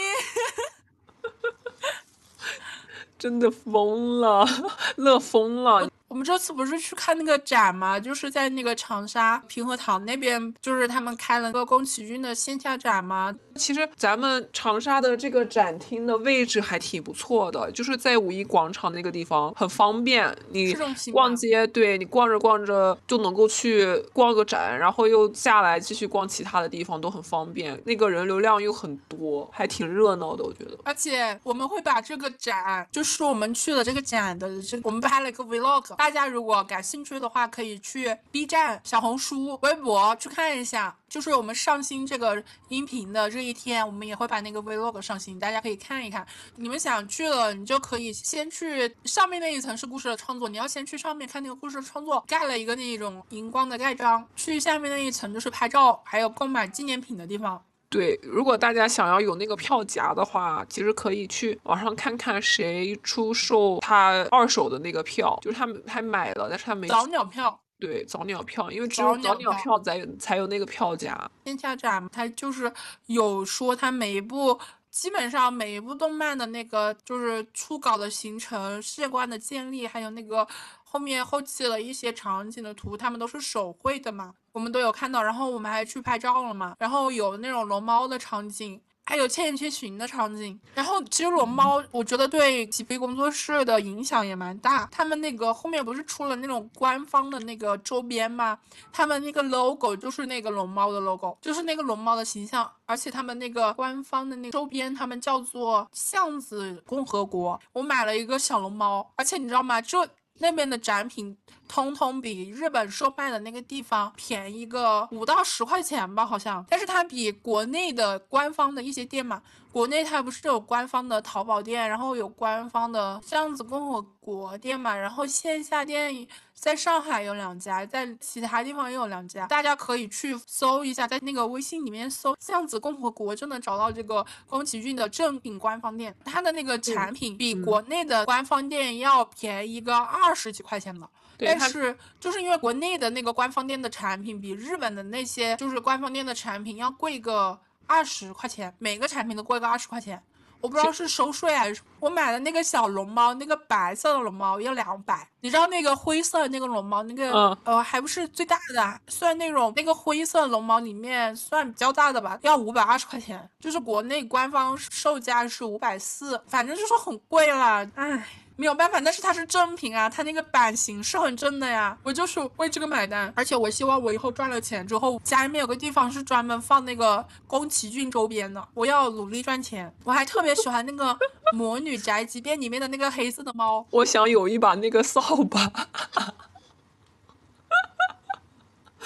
[3.20, 4.46] 真的疯了，
[4.96, 5.86] 乐疯了。
[6.10, 7.98] 我们这次不是去看那个展吗？
[7.98, 13.32] 就是在那个长沙平和堂那边，就是他们开了个宫崎骏的线下展吗？
[13.54, 20.36] 其实咱们长沙的这个展厅的位置还挺不错的，就是在五一广场那个地方，很方便。
[20.48, 20.74] 你
[21.12, 27.80] 逛街，对你逛着逛着就能够去逛个展，然后又下来继续逛其他的地方，都很方便。
[27.86, 30.76] 那个人流量又很多，还挺热闹的，我觉得。
[30.84, 35.99] 而且我们会把这个展，就是我们去了这个展的这，我们拍了一个 vlog。
[36.00, 40.96] 大家如果感兴趣的话，可以去 B 站、小红书、微博去看一下。
[41.10, 46.26] 就是我们上新这个音频的这一天，我们也会把那个 vlog 上新，大家可以看一看。
[46.56, 54.26] 你们想去了，你就可以先去上面那一层是故事的创作，你要先去上面看那个故事的创作，盖了一个那种荧光的盖章。
[54.34, 57.62] 去下面那一层就是拍照还有购买纪念品的地方。
[57.90, 67.60] 对，如果大家想要有那个票夹的话，其实可以去网上看看谁出售他二手的那个票，就是他们还买了，但是他没早鸟票。
[67.80, 71.18] 对，早鸟票，因为只有早鸟票才有才有那个票夹。
[71.46, 72.72] 线下展它就是
[73.06, 74.56] 有说，它每一部
[74.90, 80.46] 基本上每一部动漫的那个就是初稿的形成、世界观的建立，还有那个
[80.92, 84.34] 后面后期的一些场景的图，他们都是手绘的嘛。
[84.50, 90.58] 我们都有看到，然后我们还去拍照了嘛，然后有那种龙猫的场景，还有千与千寻的场景。
[90.74, 94.88] 然后其实龙猫，我觉得对起飞工作室的影响也蛮大。
[94.90, 98.58] 他们那个后面不是出了那种官方的那个周边吗？
[98.92, 102.68] 他们那个 logo 就是那个龙猫的 logo，就是那个龙猫的形象。
[102.86, 107.60] 而且他们那个官方的那个周边，他们叫做巷子共和国。
[107.72, 109.80] 我买了一个小龙猫，而且你知道吗？
[109.80, 110.08] 这。
[110.40, 111.36] 那边的展品
[111.68, 116.64] 通通比日本售卖的那个地方便宜个五到十块钱吧，好像。
[116.68, 126.26] 但是它比国内的官方的一些店嘛，国内它不是有官方的淘宝店，然后有官方的巷子共和国店嘛，然后线下店
[126.60, 141.08] 在上海有两家，在其他地方也有两家，大家可以去搜一下，在那个微信里面搜巷子共和国就能找到这个宫崎骏的正品官方店，它的那个产品比国内的官方店要便宜个二十几块钱的。
[141.38, 150.22] 但是就是因为国内的那个官方店的产品比日本的那些就是官方店的产品要贵个二十块钱，每个产品都贵个二十块钱，
[150.60, 151.80] 我不知道是收税还是。
[151.98, 168.26] 我买的那个小龙猫，那个白色的龙猫要两百，你知道那个灰色的那个龙猫，那个呃还不是最大的，算那种那个灰色龙猫里面算比较大的吧，要五百二十块钱，就是国内官方售价是五百四，反正就是很贵了，唉。
[168.60, 173.32] 没有办法，但是它是正品啊，它那个版型是很正的呀，我就是为这个买单。
[173.34, 178.62] 而且我希望我以后赚了钱之后，家里面有个地方是专门放那个宫崎骏周边的。
[178.74, 179.90] 我要努力赚钱。
[180.04, 181.06] 我还特别喜欢那个
[181.56, 183.86] 《魔女宅急便》里面的那个黑色的猫。
[183.88, 185.72] 我想有一把那个扫把。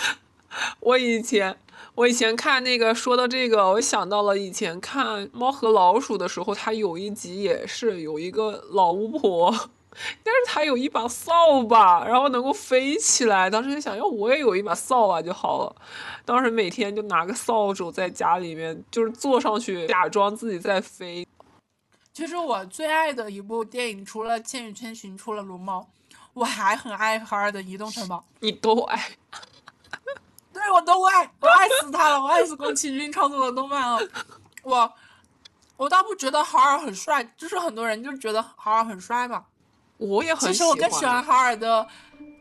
[0.80, 1.56] 我以前。
[1.94, 9.48] 我以前看那个说到这个，我想到了以前看《猫和老鼠》的时候，它有一集也是有一个老巫婆，
[10.24, 13.48] 但是她有一把扫把，然后能够飞起来。
[13.48, 15.76] 当时就想要我也有一把扫把就好了。
[16.24, 21.24] 当时每天就拿个扫帚在家里面，就是坐上去假装自己在飞。
[22.12, 25.80] 其实我最爱的一部电影，除了《千与千寻》，除了《龙猫》，
[26.32, 28.16] 我还很爱哈尔的《移动城堡》。
[28.40, 29.00] 你都爱。
[30.64, 34.00] 对，我都爱，我爱死他了，我爱死宫崎骏创作的动漫了。
[34.62, 34.90] 我，
[35.76, 39.44] 我倒不觉得哈尔很帅，就是很多人就觉得哈尔很帅嘛。
[39.98, 40.52] 我也很喜欢。
[40.54, 41.86] 其实我更喜欢哈尔的，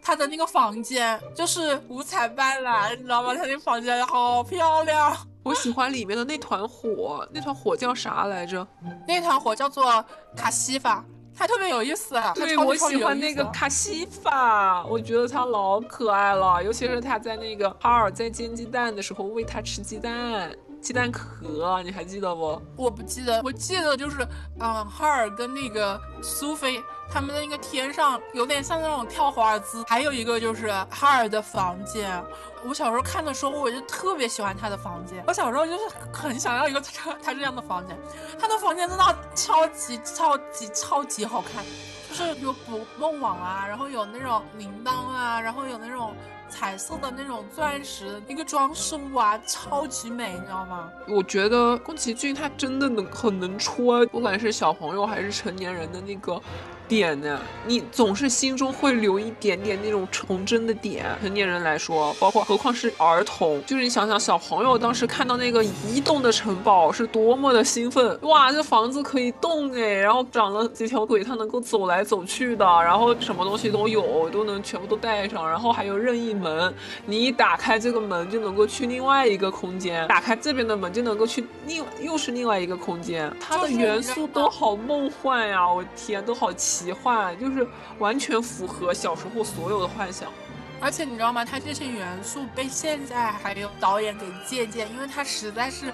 [0.01, 3.35] 他的那个房间就是五彩斑斓，你知道吗？
[3.35, 5.15] 他那房间好漂亮。
[5.43, 8.65] 我喜欢里面的那团火，那团火叫啥来着？
[9.05, 11.03] 那团火叫做卡西法。
[11.35, 22.61] 还特别有意思，对我喜欢那个卡西法，我觉得他老可爱了，尤其是他在那个哈尔在煎鸡蛋的时候喂他吃鸡蛋，鸡蛋壳，你还记得不？
[22.75, 24.17] 我不记得，我记得就是，
[24.59, 26.81] 嗯，哈尔跟那个苏菲
[27.13, 32.23] 他们的那个天上有点像那种跳华尔兹，还有一个就是哈尔的房间。
[32.65, 35.23] 我小时候看的时候，我就特别喜欢他的房间。
[35.27, 35.79] 我小时候就是
[36.11, 37.95] 很想要一个他他这样的房间，
[38.39, 41.63] 他的房间真的超级超级超级好看，
[42.09, 46.15] 就是有捕梦网啊，然后有那种铃铛啊，然后有那种
[46.49, 50.89] 彩色的那种钻石一个装饰物啊，超级美，你知道吗？
[51.07, 56.41] 我觉得宫崎骏他真的能很能戳，不管是小朋友还是成年人的那个。
[56.93, 57.39] 点呢？
[57.65, 61.03] 你总是心中会留一点点那种童真的点。
[61.21, 68.19] 成年人来说，包括何况是儿童，就是你想想，小朋友当时看到那个移动的城堡是多么的兴奋！
[68.21, 76.71] 哇，这房子可以动哎，然后长了几条腿，它能够走来走去的，然后什么东西都有，都能全部都带上，然后还有任意门，
[77.07, 85.67] 你一打开这个门就能够去另外一个空间，打开这边的门就能够去另又是另外一个空间，它的元素都好梦幻呀！
[85.67, 86.82] 我天，都好奇。
[86.83, 87.65] 奇幻就是
[87.97, 90.29] 完全符合小时候所有的幻想，
[90.81, 91.45] 而且你知道吗？
[91.45, 95.93] 它这些元素被现在还有导演给借鉴，因为它实在是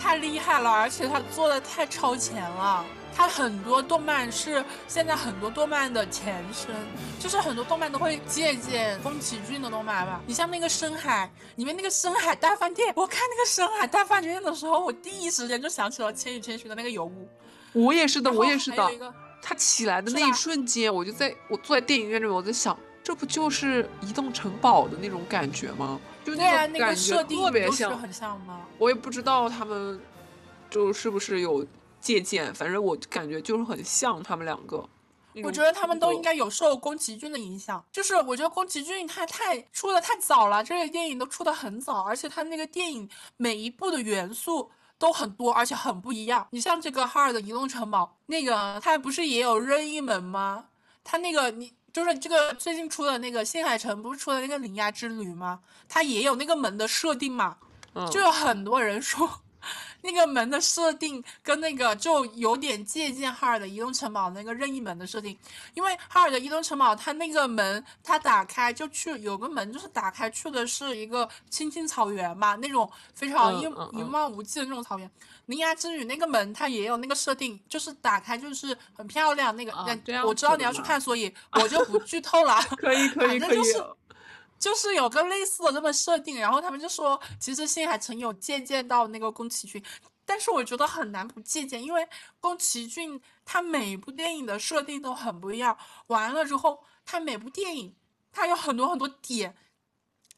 [0.00, 2.84] 太厉害了，而且它做的太超前了。
[3.16, 6.74] 它很多动漫是现在很多动漫的前身，
[7.20, 10.20] 就是很多动漫都会借鉴宫崎骏的动漫吧。
[10.26, 17.28] 你像那个深海里面那个深海大饭店，我看那个深海大饭店的时候，我第一时间就想起了《千与千寻》的那个尤物。
[17.72, 18.98] 我也是的，我也是的。
[18.98, 26.00] 个他起来的那一瞬间，我就在我坐在电影院里面，我在想，这不就是移动城堡的那种感觉吗？
[26.24, 28.66] 就那个感觉特别像，很像吗？
[28.78, 30.00] 我也不知道他们
[30.70, 31.64] 就是不是有。
[32.04, 34.86] 借鉴，反正我感觉就是很像他们两个。
[35.42, 37.82] 我觉得他们都应该有受宫崎骏的影响。
[37.90, 44.70] 就是我觉得宫崎骏他太出的太早了，这些电影都出的很早，而且他那个电影每一部的元素
[45.04, 46.48] 都很多，而且很不一样。
[46.52, 50.64] 你像这个哈尔的移动城堡，那个它不是也有任意门吗？
[51.04, 55.60] 它那个你就是这个最近出的那个新海城不是出的那个铃芽之旅吗？
[55.86, 57.58] 它也有那个门的设定嘛？
[58.10, 59.28] 就有很多人说。
[60.04, 65.36] 那个门的设定跟那个就有点借鉴哈尔的移动城堡那个任意门的设定，
[65.72, 73.62] 因为哈尔的移动城堡它那个门它打开就去有个门就是打开去的是一个青青草原嘛，那种非常一
[73.98, 75.10] 一望无际的那种草原。
[75.46, 79.72] 铃芽之旅那个门它也有那个设定，就是打开就是很漂亮那个。
[80.24, 82.60] 我知道你要去看，所以我就不剧透了。
[82.76, 83.56] 可以可以可以。
[83.56, 83.84] 就是
[84.58, 89.84] 就是有个类似的这么设定，然后他们就说，其实新海诚有借鉴到那个宫崎骏，
[90.24, 92.08] 但是我觉得很难不借鉴，因为
[92.40, 97.94] 宫崎骏他每部电影的设定都很不一样，完了之后他每部电影
[98.32, 99.54] 他有很多很多点，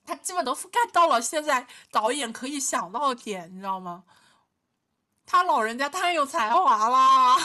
[0.04, 4.04] 他基本都覆盖到了现在导演可以想到的点，你知道吗？
[5.24, 7.36] 他老人家太有才华了，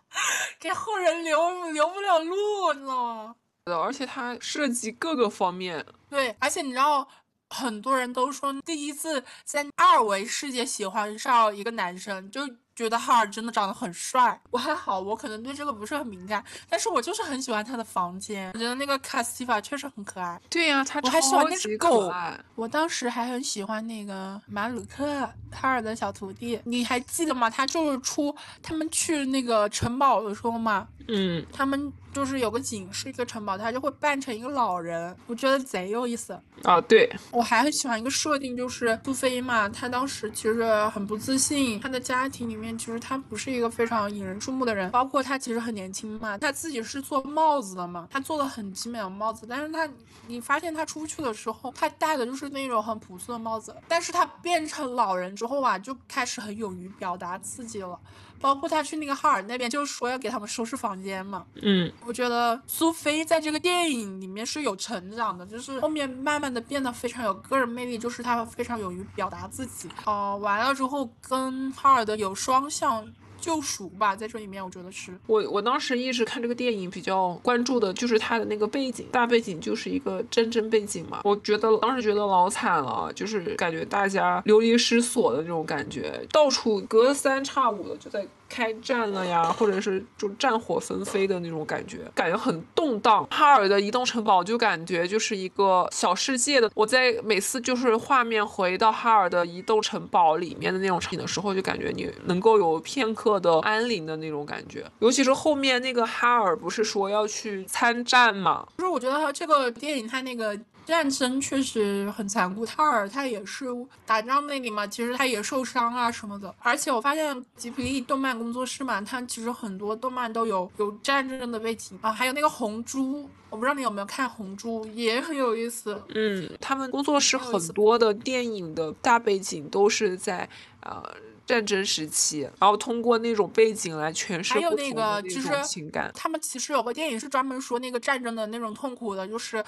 [0.60, 3.36] 给后人留留不了路，你知道吗？
[3.74, 7.08] 而且它涉及各个方面，对，而且你知道，
[7.50, 12.42] 很多人都说第一次在二维世界喜欢上一个男生就。
[12.76, 20.38] 觉得哈尔真的长得很帅，我还好，我可能对这个不是很敏感，但是我就是很喜欢他的房间，我觉得那个卡斯蒂法确实很可爱。
[20.50, 22.12] 对呀，他我还喜欢那只狗，
[22.54, 27.48] 我当时还很喜欢那个马鲁克哈尔的小徒弟，你还记得吗？
[27.48, 36.78] 他就是出他们去那个城堡的时候嘛，嗯，他们就是有个景是一个城堡，他就会扮成一个老人，我觉得贼有意思啊。
[36.82, 42.65] 对，我还很喜欢一个设定，就是杜飞嘛，他当时其实很不自信，他的家庭里面。
[42.78, 49.86] 其实他不是一个非常引人注目的人，包括他其实很年轻嘛，他自己是做帽子的嘛，他做的很精美的帽子，但是他
[50.26, 58.00] 你发现他出去的时候，他戴的就是那种很朴素的帽子，但是他变成老人之后啊，就开始很勇于表达自己了。
[58.40, 61.44] 包括他去那个哈尔那边，就是说要给他们收拾房间嘛。
[61.62, 69.88] 嗯，我觉得苏菲在这个电影里面是有成长的，就是后面慢慢的变得非常有个人魅力，就是他非常勇于表达自己。
[70.04, 73.06] 哦，完了之后跟哈尔的有双向。
[73.40, 81.20] 救赎吧，在这里面我觉得是我我当时一直看这个电影比较关注的就是它的那个背景，大背景就是一个战争背景嘛。
[81.24, 88.26] 我觉得当时觉得老惨了，就是感觉大家流离失所的那种感觉，到处隔三差五的就在。
[88.48, 93.26] 开战了呀，或者是就战火纷飞的那种感觉，感觉很动荡。
[93.30, 96.70] 哈尔的移动城堡就感觉就是一个小世界的。
[96.74, 104.84] 我在每次就是画面回到哈尔的移动城堡里面的那种场景的时候，就感觉你能够有片刻的安宁的那种感觉。
[105.00, 108.66] 尤其是后面那个哈尔不是说要去参战嘛？
[108.78, 110.58] 就是我觉得这个电影它那个。
[110.86, 113.66] 战争确实很残酷，塔尔他也是
[114.06, 116.54] 打仗那里嘛，其实他也受伤啊什么的。
[116.60, 126.00] 而且我发现吉普力动漫工作室嘛，它其实很多动漫都有有战争的背景啊，还有那个红猪，我不知道你有没有看红猪，也很有意思。
[126.14, 130.48] 嗯，他们工作室很多的电影的大背景都是在
[130.82, 131.02] 呃
[131.44, 136.12] 战争时期，然后通过那种背景来诠释不同的那种情感。
[136.14, 139.64] 他们其实有个电影是专门说那个战争的那种痛苦的，就是。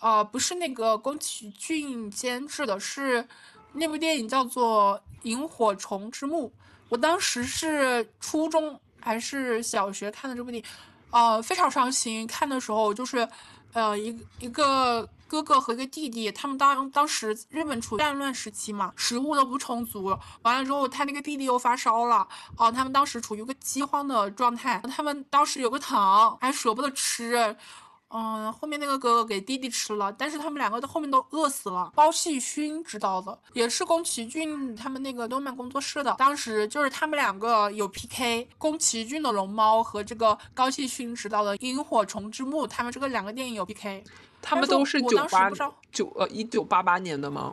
[0.00, 3.26] 呃，不是那个宫崎骏监制的，是
[3.72, 6.48] 那部电影叫做《萤火虫之墓》。
[6.88, 10.70] 我当时是初中还是小学看的这部电影，
[11.10, 12.26] 呃，非常伤心。
[12.26, 13.28] 看的时候就是，
[13.72, 20.16] 呃，一一个哥哥和一个弟弟，他们当当时日本处战乱时期嘛，食物都不充足。
[20.42, 24.80] 完了之后，他那个弟弟又发烧了，哦，他们当时处于一个饥荒的状态。
[24.94, 27.56] 他们当时有个糖，还舍不得吃。
[28.08, 31.90] 嗯，后面那个哥哥给弟弟吃了，但是他们两个到后面都饿死了。
[31.94, 36.14] 包细勋知道的，也是宫崎骏他们那个动漫工作室的。
[36.18, 44.04] 当时就是他们两个有 PK，宫崎骏的龙猫和这个高细勋执导的萤火虫之墓，他们这个两个电影有 PK。
[44.40, 45.50] 他们都是九八
[45.90, 47.52] 九呃一九八八年的吗？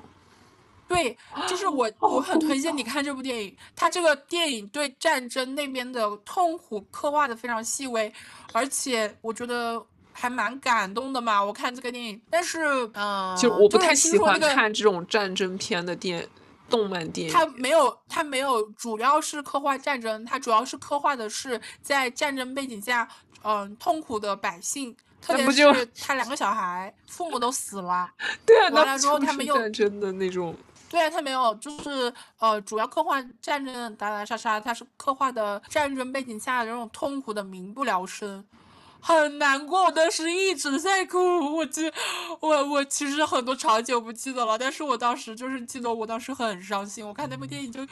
[0.88, 1.18] 对，
[1.48, 3.58] 就是我，我很推荐你看这部电影。
[3.76, 8.14] 它这个电影对战争那边的痛苦刻画的非常细微，
[8.52, 9.84] 而且我觉得
[10.14, 11.44] 还蛮感动的嘛。
[11.44, 12.60] 我看这个电影，但是，
[12.94, 16.26] 嗯，就我不太喜欢看这种战争片的电
[16.70, 17.34] 动漫电影。
[17.34, 23.08] 它没有，它没有，主要是刻画战争，它主要是刻画的是在战争背景下，
[23.44, 24.96] 嗯，痛苦的百姓。
[25.26, 28.12] 特别是他两个小孩，父母都死了。
[28.46, 30.54] 对啊，完了之后他们又战争的那种。
[30.90, 38.44] 对啊，他没有，就是呃，主要刻画战争打打杀杀，他是刻画的战争背景下的那种痛苦的民不聊生，
[39.04, 39.84] 很难过。
[39.84, 41.20] 我当时一直在哭，
[41.58, 41.92] 我记，
[42.40, 47.06] 我我其实很多场景我不记得了，但是我当时就是记得我当时很伤心。
[47.06, 47.86] 我看那部电影就。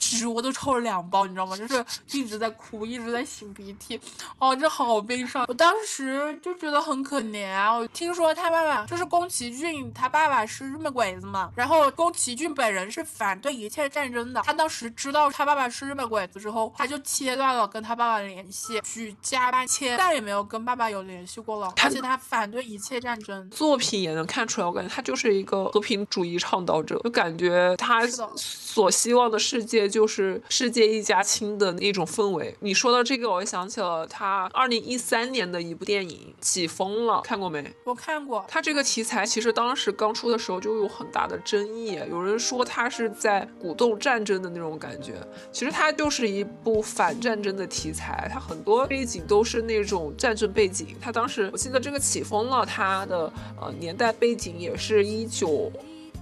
[0.00, 1.54] 其实我都抽了两包，你知道吗？
[1.54, 4.00] 就是一直在哭，一直在擤鼻涕，
[4.38, 5.44] 哦，这好悲伤。
[5.46, 7.70] 我当时就觉得很可怜啊。
[7.70, 11.52] 我听说他爸爸就是宫崎骏，他爸爸是日本鬼子嘛。
[11.54, 14.40] 然后宫崎骏本人是反对一切战争的。
[14.40, 21.70] 他当时知道他爸爸是日本鬼子之后，他就切断了跟他爸爸的联系，举家搬迁，再也没有跟爸爸有联系过了。
[21.82, 23.48] 而且他反对一切战争。
[23.50, 29.89] 作品也能看出来，我感觉他就是一个和平主义倡导者，就感觉他所希望的世界。
[29.90, 32.54] 就是世界一家亲的那种氛围。
[32.60, 37.68] 你说到这个，我想起了他二零一三年的一部电影《起风了》，看过没？
[37.84, 38.44] 我看过。
[38.48, 45.14] 他这个题材其实当时刚出的时候就有很大的争议，有人说他是在鼓动战争的那种感觉。
[45.50, 50.88] 其实它就是一部反战争的题材，它很多背景都是那种战争背景。
[51.00, 55.72] 他当时我记得这个《起风了》，它的呃年代背景也是一九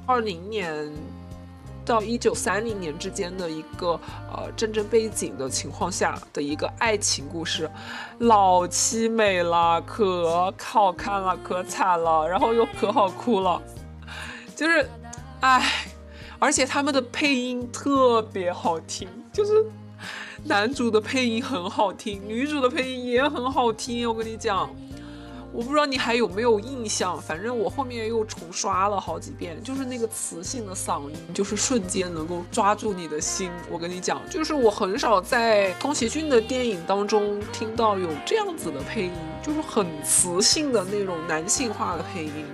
[0.06, 0.90] 二零年。
[1.89, 3.99] 到一九三零年之间的一个
[4.30, 7.68] 呃战争背景的情况下的一个爱情故事，
[8.18, 13.61] 老凄美了，可好看了，可惨了，然后又可好哭了，
[14.55, 14.89] 就是，
[15.41, 15.86] 唉，
[16.39, 19.64] 而且他们的配音特别好听，就是
[20.45, 24.68] 男主的配音很好听，女主的配音也很好听，我跟你讲。
[25.53, 33.51] 我不知道你还有没有印象，反正我后面又重刷了好几遍，就是那个磁性的嗓音，就是瞬间能够抓住你的心。
[33.70, 42.44] 我跟你讲，就是我很少在宫崎骏的电影当中听到有这样子的配音，就是很磁性的那种男性化的配音，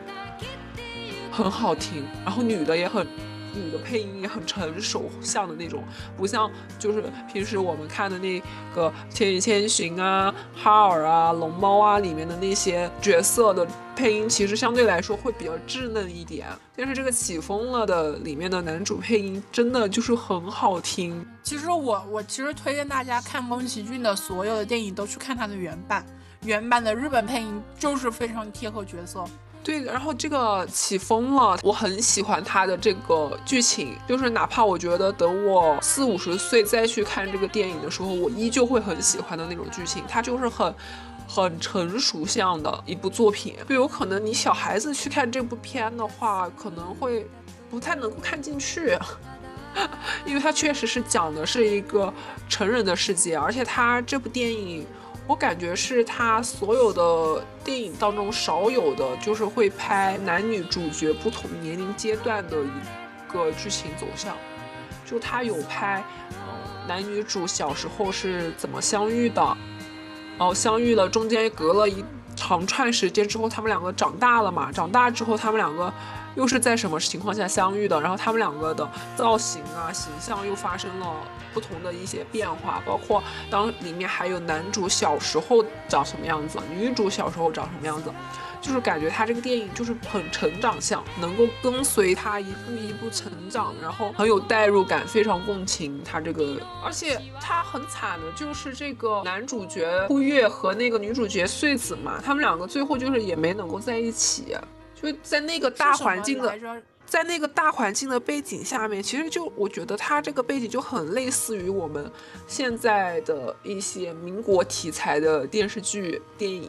[1.32, 3.06] 很好听，然后女的也很。
[3.54, 5.82] 女的配音也很成熟，像的那种，
[6.16, 8.40] 不像就是平时我们看的那
[8.74, 16.46] 个《千与千寻》啊、哈尔啊、龙猫啊里面的那些角色的配音，其实相对来说会比较稚嫩一点。
[16.76, 21.24] 但是这个起风了的里面的男主配音真的就是很好听。
[21.42, 26.04] 其实我我其实推荐大家看宫崎骏的所有的电影都去看他的原版，
[26.42, 29.24] 原版的日本配音就是非常贴合角色。
[29.64, 40.04] 对，然后这个起风了，我很喜欢它的这个剧情，就是哪怕我觉得等我四五十岁再去看这个电影的时候，我依旧会很喜欢的那种剧情。
[40.06, 40.74] 它就是很，
[41.26, 43.56] 很成熟向的一部作品。
[43.66, 47.26] 就有可能你小孩子去看这部片的话，可能会
[47.70, 48.98] 不太能够看进去，
[50.26, 52.12] 因为它确实是讲的是一个
[52.50, 54.86] 成人的世界，而且它这部电影。
[55.26, 64.36] 我感觉是他所有的电影当中少有的，就是会拍男女主角不同年龄阶段的一个剧情走向。
[65.06, 69.42] 就他有拍，呃，男女主小时候是怎么相遇的，
[70.38, 72.04] 然后相遇了，中间隔了一
[72.36, 75.92] 长串时间之后，他们两个长大了嘛，长大之后他们两个。
[76.36, 78.00] 又是在什么情况下相遇的？
[78.00, 81.06] 然后他们两个的造型啊、形象又发生了
[81.54, 88.12] 不同的一些变化，包括当里面还有男主小时候长什么样子，女主小时候长什么样子，
[88.60, 104.56] 就是感觉他这个电影就是很成长向，能够跟随他一步一步成长，然后很有代入感，非常共情他这个，而且他很惨的就是这个男主角忽月和那个女主角穗子嘛，他们两个最后就是也没能够在一起。
[104.94, 106.58] 就在那个大环境的，
[107.06, 112.10] 在那个大环境的背景下面，其实就我觉得它这个背景就很类似于我们
[112.46, 116.68] 现在的一些民国题材的电视剧、电影。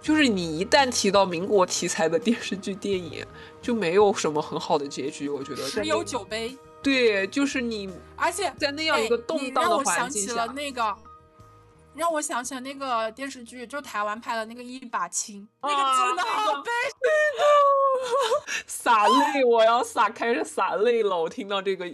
[0.00, 3.24] 就是你一旦提到民国题材的电视剧、电影，
[3.60, 5.28] 就没有什么很好的结局。
[5.28, 6.56] 我觉得十有九悲。
[6.80, 10.46] 对，就是你，而且在那样一个动荡的环境下。
[10.46, 10.96] 那个。
[11.98, 16.70] 让我想起了那个电视剧，就台湾拍的那个《一把青》，那个真的好悲，
[18.66, 21.20] 洒泪，我要洒，开始洒泪了。
[21.20, 21.84] 我听到这个，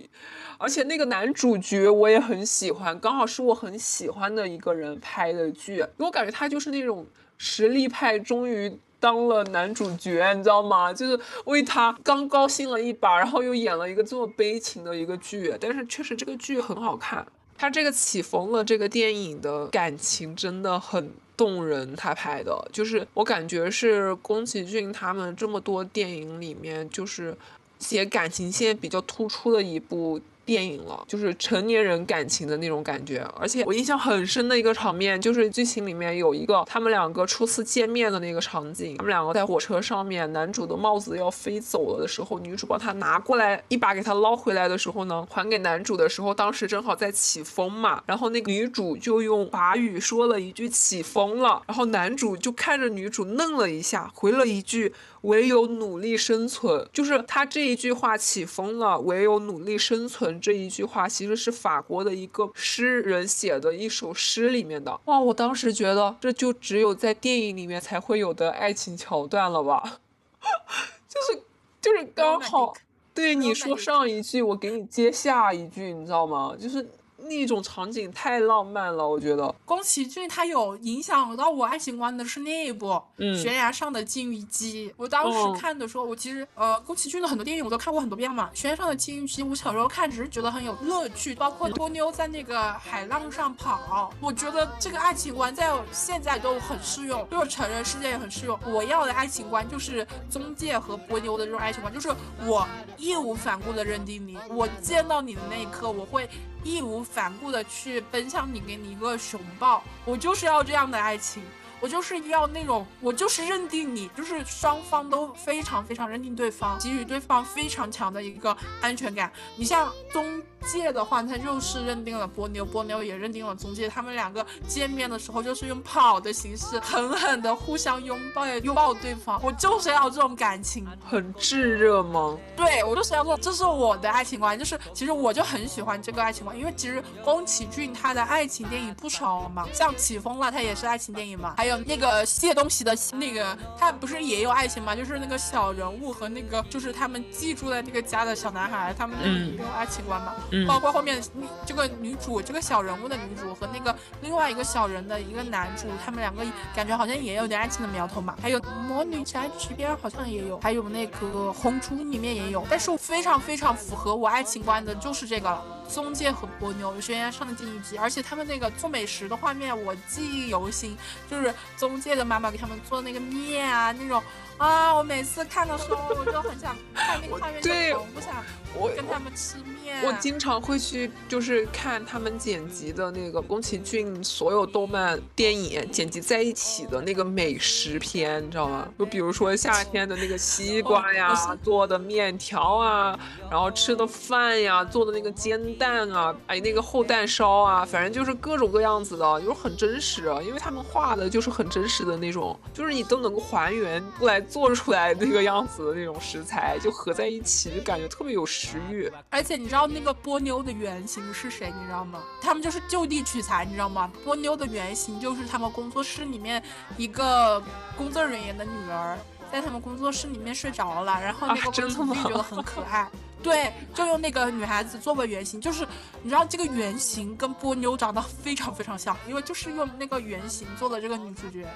[0.58, 7.06] 而且那个男主角我也很喜欢，刚好是我很喜欢的一个人拍的剧，我感觉他就是那种
[7.38, 8.78] 实力派，终于。
[9.00, 10.90] 当了男主角，你知道吗？
[10.90, 15.54] 就是为他刚高兴了一把，然后又演了一个这么悲情的一个剧。
[15.60, 17.26] 但是确实这个剧很好看，
[17.56, 21.94] 他这个起风了这个电影的感情真的很动人。
[21.96, 27.36] 他拍的就是我感觉是宫崎骏他们这么多电影里面，就是
[27.78, 30.20] 写感情线比较突出的一部。
[30.44, 54.92] 电影了，就是成年人感情的那种感觉，而且我印象很深的一个场面，就是剧情里面有一个他们两个初次见面的那个场景，他们两个在火车上面，男主的帽子要飞走了的时候，女主帮他拿过来，一把给他捞回来的时候呢，还给男主的时候，当时正好在起风嘛，然后那个女主就用法语说了一句起风了，然后男主就看着女主愣了一下，回了一句。
[55.24, 58.98] 唯有努力生存，就是他这一句话起风了。
[59.00, 65.00] 唯有努力生存这一句话，其实是法国的一个诗人写的一首诗里面的。
[65.06, 70.00] 哇，我当时觉得这就只有在电影里面才会有的爱情桥段了吧？
[71.08, 71.42] 就是
[71.80, 72.74] 就是刚好，
[73.14, 76.56] 对你说上一句，我给你接下一句，你知道吗？
[76.58, 76.86] 就是。
[77.28, 79.54] 那种场景太浪漫了，我觉得。
[79.64, 83.00] 宫崎骏他有影响到我爱情观的是那一部
[83.42, 84.88] 《悬崖上的金鱼姬》。
[84.96, 88.50] 我当时看的时候，我其实呃，宫崎骏的很多电影我都看过很多遍嘛。
[88.58, 98.58] 《悬崖上的金鱼姬》，我小时候看只是觉得很有乐趣，包括波妞在那个海浪上跑，我觉得这个爱情观在现在都很适用，就是成人世界也很适用。
[98.66, 102.08] 我要的爱情观就是宗介和波妞的这种爱情观，就是
[102.44, 102.66] 我
[102.96, 106.28] 义无反顾的认定你，我见到你的那一刻，我会。
[106.64, 111.42] 义无反顾的去奔向你，给你一个熊抱，我就是要这样的爱情。
[111.84, 119.30] 我就是要那种，我就是认定你，就是双方都非常非常认定对方，给予对方非常强的一个安全感。
[119.54, 129.38] 你像中介的话，他就是认定了波妞，波妞也认定了中介，他们两个见面的时候就是用跑的形式，狠狠的互相拥抱，拥抱对方。
[129.44, 132.38] 我就是要这种感情，很炙热吗？
[132.56, 141.73] 对，我就是要做，这是我的爱情观，就是其实我就很喜欢这个爱情观，因为其实宫崎骏他的爱情电影不少嘛，像起风了，他也是爱情电影嘛，还有。
[141.78, 144.94] 那个卸东西的那个，他不是也有爱情吗？
[144.94, 150.34] 就是那个小人物和那个，就是他们寄住在那个家的小男孩，他们也有爱情观嘛。
[150.66, 151.22] 包括后面
[151.66, 156.44] 这个女主，这个小人物的女主和那个另外一个小人的一个男主，他们两个
[156.74, 158.36] 感觉好像也有点爱情的苗头嘛。
[158.40, 162.64] 还有魔女宅急便好像也有，还有那个红猪里面也有。
[162.70, 165.62] 但是非常非常符合我爱情观的就是这个了。
[165.88, 170.96] 宗介和波妞悬崖上的第一集，而且他们那个做美食的画面我记忆犹新，
[171.30, 174.22] 就是宗介的妈妈给他们做那个面啊那种。
[174.58, 174.94] 啊！
[174.94, 178.44] 我每次看的时候，我就很想看那个画面，对，我不想
[178.76, 180.02] 我跟他们吃面。
[180.04, 188.88] 我经常会去，就是看他们剪辑的那个宫崎骏所有动漫电影剪辑在一起的那个美食片，你知道吗？
[188.98, 193.18] 就比如说夏天的那个西瓜呀，做的面条啊，
[193.50, 204.43] 然后吃的饭呀，做的那个煎蛋啊，哎，那个厚蛋烧啊，反正就是各种各样子的，就是很真实，因为他们画的就是很真实的那种，就是你都能够还原过来。
[204.48, 209.10] 做出来那个样子的那种食材，就合在一起，就感觉特别有食欲。
[209.30, 211.72] 而且你知道那个波妞的原型是谁？
[211.76, 212.22] 你知道吗？
[212.40, 214.10] 他们就是就地取材，你知道吗？
[214.22, 216.62] 波妞的原型就是他们工作室里面
[216.96, 217.62] 一个
[217.96, 219.18] 工作人员的女儿，
[219.50, 223.08] 在他们工作室里面睡着了，然后那个工作人觉得很可爱，
[223.42, 225.60] 对，就用那个女孩子作为原型。
[225.60, 225.86] 就是
[226.22, 231.66] 你知道这个原型跟波妞长得非常非常像，因为就是用那个原型做的这个女主角。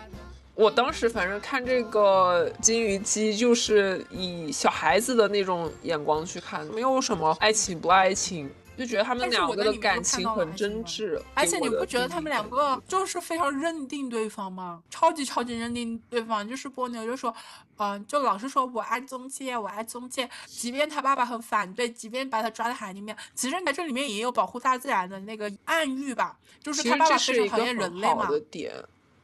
[0.58, 11.22] 我当时反正看这个金鱼姬，就是以小孩子的那种眼光去看，没有什么爱情不爱情，就觉得他们两个的感情很真挚。
[11.34, 14.82] 而且你不觉得他们两个就是非常认定对方吗？
[14.90, 17.32] 超级超级认定对方，就是波妞就说，
[17.76, 28.28] 嗯，就老是说我爱宗介，我爱宗介，即便他爸爸很反对，即便把他抓在海里面，其实在这里面也有保护大自然的那个暗喻吧，就是他爸爸非常讨厌人类嘛。
[28.28, 28.74] 的点，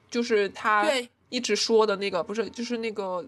[0.08, 1.10] 就是他对。
[1.34, 3.24] 一直说的那个不是，就是那个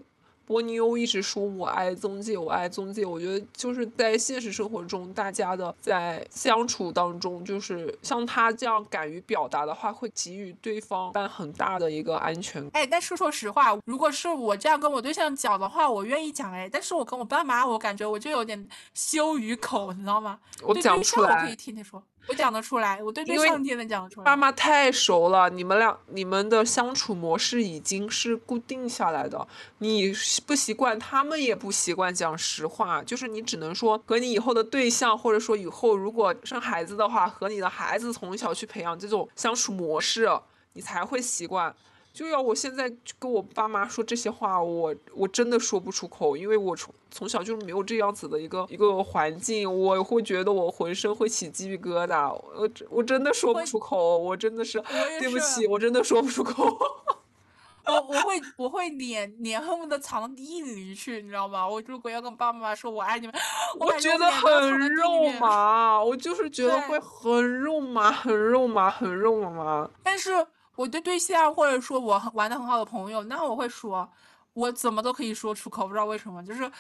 [0.46, 3.04] 波妞一直说我爱宗介，我爱宗介。
[3.04, 12.80] 我觉得就是在现实生活中，大家的在相处当中，就是像他这样敢于表达的话，会给予对方伴很大的一个安全感。
[12.80, 16.68] 哎，但是说实话，如果是我这样跟我对象讲的话，我愿意讲哎。
[16.70, 20.38] 但是我跟我爸妈，我感觉我就有点羞于口，你知道吗？
[20.62, 22.00] 我讲不出来，我可以听你说。
[22.29, 24.24] 我讲得出来，我对对上天能讲得出来。
[24.24, 29.47] 爸妈太熟了，你们俩你们的相处模式已经是固定下来的，
[29.79, 30.12] 你
[30.47, 32.12] 不习惯，他们也不习惯。
[32.12, 40.29] 讲实话，就是你只能说和你以后的对象，或者说以后如果生孩子的话，和你的孩子从小去培养这种相处模式，
[40.72, 41.74] 你才会习惯。
[42.16, 54.82] 就要我现在跟我爸妈说这些话，我我真的说不出口，因为我从从小就是没有这样子的一个一个环境，我会觉得我浑身会起鸡皮疙瘩，我我真的说不出口，我真的是
[55.20, 56.74] 对不起，我真的说不出口。
[57.86, 61.68] 我我会我会脸脸恨不得藏到地里去，你知道吗？
[61.68, 63.36] 我如果要跟爸爸妈妈说我爱你们，
[63.78, 69.88] 我觉得很肉麻，我就是觉得会很肉麻，很肉麻，很肉麻。
[70.02, 70.44] 但是
[70.77, 74.09] 我的对象或者说我玩的很好的朋友，那我会说，
[74.53, 76.70] 我怎么都可以说出口，不知道为什么，就是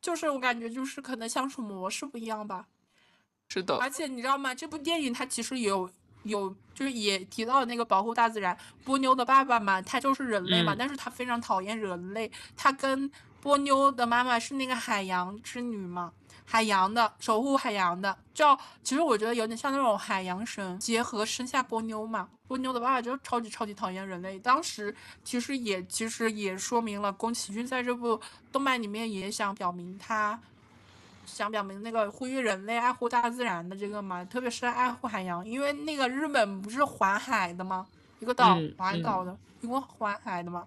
[0.00, 2.66] 就是我感觉就是可能相处模式不一样吧。
[3.48, 3.76] 是的。
[3.78, 4.54] 而且你知道吗？
[4.54, 5.88] 这部电影它其实有。
[6.22, 12.28] 有就是也提到了那个保护大自然，波妞的爸爸嘛，他就是人类嘛，但是他非常讨厌人类。
[12.56, 13.08] 他跟
[13.40, 16.12] 波妞的妈妈是那个海洋之女嘛，
[16.46, 22.28] 海洋的守护海洋的，叫其实我觉得有点像那种海洋神结合生下波妞嘛。
[22.48, 24.94] 波妞的爸爸就超级超级讨厌人类，当时
[25.24, 28.20] 其实也其实也说明了宫崎骏在这部
[28.52, 30.38] 动漫里面也想表明他。
[31.26, 37.84] 想表明那个呼吁人类爱护大自然的这个嘛，特别是爱护海洋，因为那个日本不是环海的吗？
[38.20, 40.64] 一个岛环岛的，一个环海的嘛。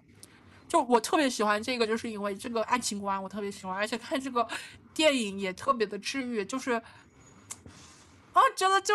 [0.68, 4.46] 就我特别喜欢这个，就是因为这个爱情观我特别喜欢，而且看这个
[4.94, 6.72] 电影也特别的治愈，就是
[8.32, 8.94] 啊，觉得就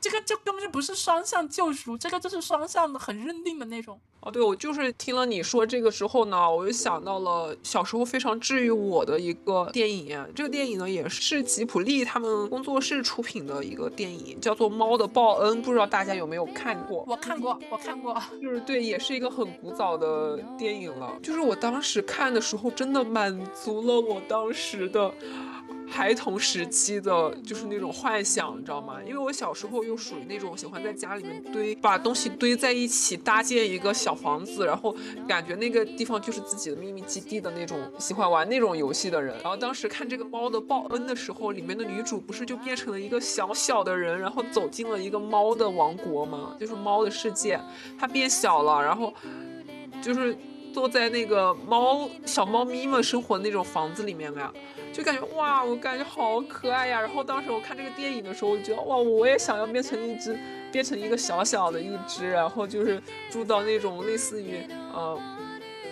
[0.00, 4.00] 这个就根本就不是双向救赎，这个就是双向的很认定的那种。
[4.22, 10.22] 哦，对，我就是听了你说这个之后呢，我就想到了小时候非常治愈我的一个电影。
[10.34, 17.02] 这个电影呢，也是吉普力他们工作室出品的一个电影，叫做《猫的报恩》，不知道大家有没有看过？
[17.08, 21.16] 我看过，我看过，就是对，也是一个很古早的电影了。
[21.22, 25.10] 就是我当时看的时候，真的满足了我当时的。
[25.90, 28.98] 孩童时期的就是那种幻想，你知道吗？
[29.04, 34.94] 因为我小时候又属于那种喜欢在家里面堆，把东西堆在一起，搭建一个小房子，然后
[35.26, 39.36] 感觉那个地方就是自己的秘密基地的那种，喜欢玩那种游戏的人。
[39.42, 46.56] 然后当时看这个猫的报恩的时候，里面的女主不是就变成了一个小小的人，然后走进了一个猫的王国吗？
[46.58, 47.60] 就是猫的世界，
[47.98, 49.12] 它变小了，然后
[50.00, 50.36] 就是
[50.72, 54.52] 坐在那个猫小猫咪们生活那种房子里面呀。
[54.92, 57.00] 就感觉哇，我感觉好可爱呀！
[57.00, 60.38] 然后当时我看这个电影的时候，我觉得哇，我也想要变成一只，
[60.72, 64.58] 变成一个小小的一只，然后就是住到那种类似于
[64.92, 65.18] 呃。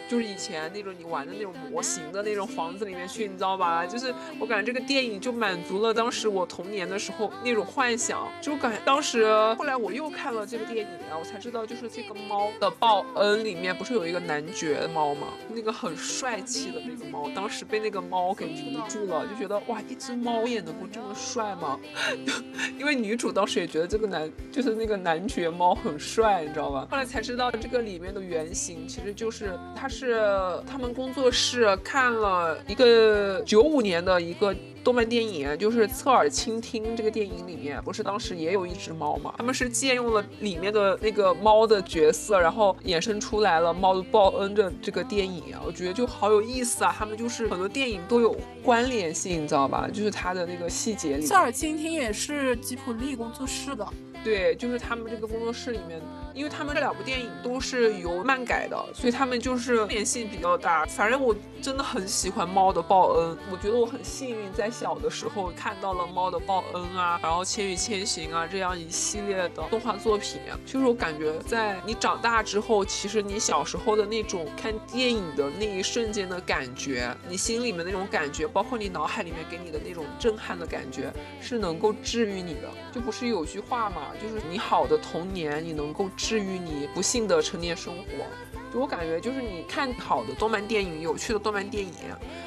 [0.08, 3.86] 就是以前那种你玩的那种模型的那种房子里面去，你知道吧？
[3.86, 8.26] 就是我感觉这个电影就满足了当时我童年的时候那种幻想。
[8.40, 15.28] 就感觉当时后来我又看了这个电影啊，我才知道就是这个猫的报恩里面不是有一个男爵猫吗？
[15.50, 21.78] 那个很帅气的那个猫，当时被那个猫给迷住了，就觉得哇，一只猫也能够这么帅吗？
[22.78, 26.88] 因为女主当时也觉得这个男就是那个男爵猫很帅，你知道吧？
[26.90, 29.97] 后来才知道这个里面的原型其实就是他是。
[29.98, 39.34] 是他们工作室看了一个九五年的一个动漫电影，就是《侧耳倾听》这个电影里面，不是当时也有一只猫吗？
[39.36, 46.94] 他们是借用了里面的那个猫的角色，然后衍生出来了《猫的报恩》的这个电影啊，我觉得就好有意思啊！
[46.96, 49.88] 他们就是很多电影都有关联性，你知道吧？
[49.92, 51.26] 就是它的那个细节里。
[51.26, 53.84] 侧耳倾听也是吉普力工作室的。
[54.28, 55.98] 对，就是他们这个工作室里面，
[56.34, 60.84] 因为他们这两部电影都是由漫改的，所以他们就是联性比较大。
[60.84, 70.38] 反正我真的很喜欢《猫的报恩》，我觉得我很幸运，在小的时候看到了《猫的报恩》啊，然后《千与千寻》啊这样一系列的动画作品。
[70.66, 81.10] 就是我感觉，在你长大之后，其实你小时候的那种看电影的那一瞬间的感觉，你心里面那种感觉，包括你脑海里面给你的那种震撼的感觉，
[81.40, 82.68] 是能够治愈你的。
[82.92, 84.02] 就不是有句话嘛？
[84.20, 88.02] 就是你好的童年，你能够治愈你不幸的成年生活。
[88.72, 91.92] 就我感觉，就是你看好的动漫电影、有趣的动漫电影，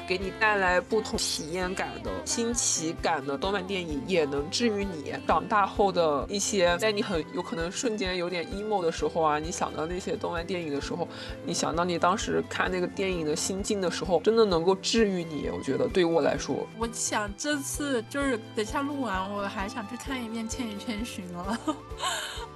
[0.06, 11.06] 给你带来不同体验感的新奇感的动漫电影，也能治愈你长大后的一些，在你很有可能瞬间有点 emo 的时候啊，你想到那些动漫电影的时候，
[11.44, 15.48] 你想到你当时看那个电影的心境的时候，真的能够治愈你。
[15.52, 21.58] 我觉得对于我来说，我想这次就是等下录完，我还想去看一遍《千与千寻》了。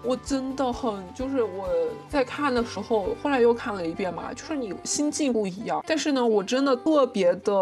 [0.02, 1.68] 我真的很，就是我
[2.08, 5.82] 在看的时候，后来又看了一遍嘛，就是你心境不一样。
[5.86, 7.52] 但是呢，我真的特别的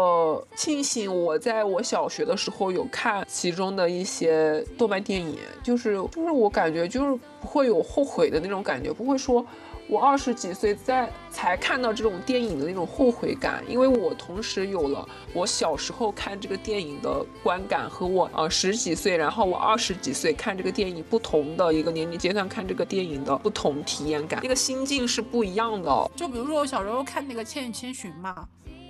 [0.55, 9.45] 庆幸，我在我小学的时候有看其中的一些动漫电影，就是就是我感觉就是不会有后悔的那种感觉，不会说。
[9.87, 26.11] 我二十几岁在才看到这种电影的那种后悔感，因为我同时有了我小时候看这个电影的观感和我呃十几岁，然后我二十几岁看这个电影不同的一个年龄阶段看这个电影的不同体验感，那个心境是不一样的。
[26.15, 28.47] 就比如说我小时候看那个《千与千寻》嘛，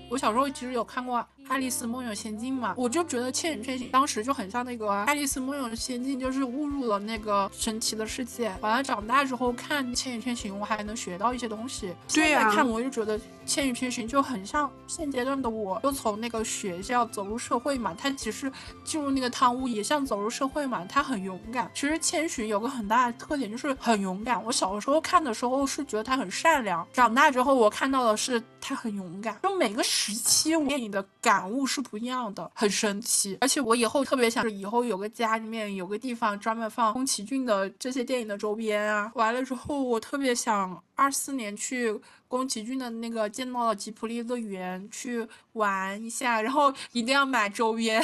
[0.09, 1.19] 我小时候其实有看过。
[1.47, 8.51] 《爱丽丝梦游仙境》嘛，我就觉得《千与千寻》当时就很像那个《爱丽丝梦游仙境》，就是误入了那个神奇的世界。
[8.61, 11.95] 完了长大之后看《千与千寻》，我还能学到一些东西。
[12.11, 17.95] 对呀，看我就觉得《千与千寻》就很像现阶段的我，就从那个学校走入社会嘛。
[17.97, 18.51] 他其实
[18.83, 21.69] 进入那个汤屋也像走入社会嘛，他很勇敢。
[21.75, 24.43] 其实千寻有个很大的特点就是很勇敢。
[24.43, 29.37] 我小时候看的时候是觉得他很善良，长大之后我看到的是他很勇敢。
[29.43, 31.34] 就每个时期电影的感。
[31.35, 33.37] 感悟是不一样的，很神奇。
[33.41, 39.11] 而且我以后特别想，以后有个家里面有个地方专门放宫崎骏的这些电影的周边啊。
[39.15, 48.01] 完了之后，我特别想二四年去宫崎骏的那个见到了吉普力乐园去玩一下，然后一定要买周边。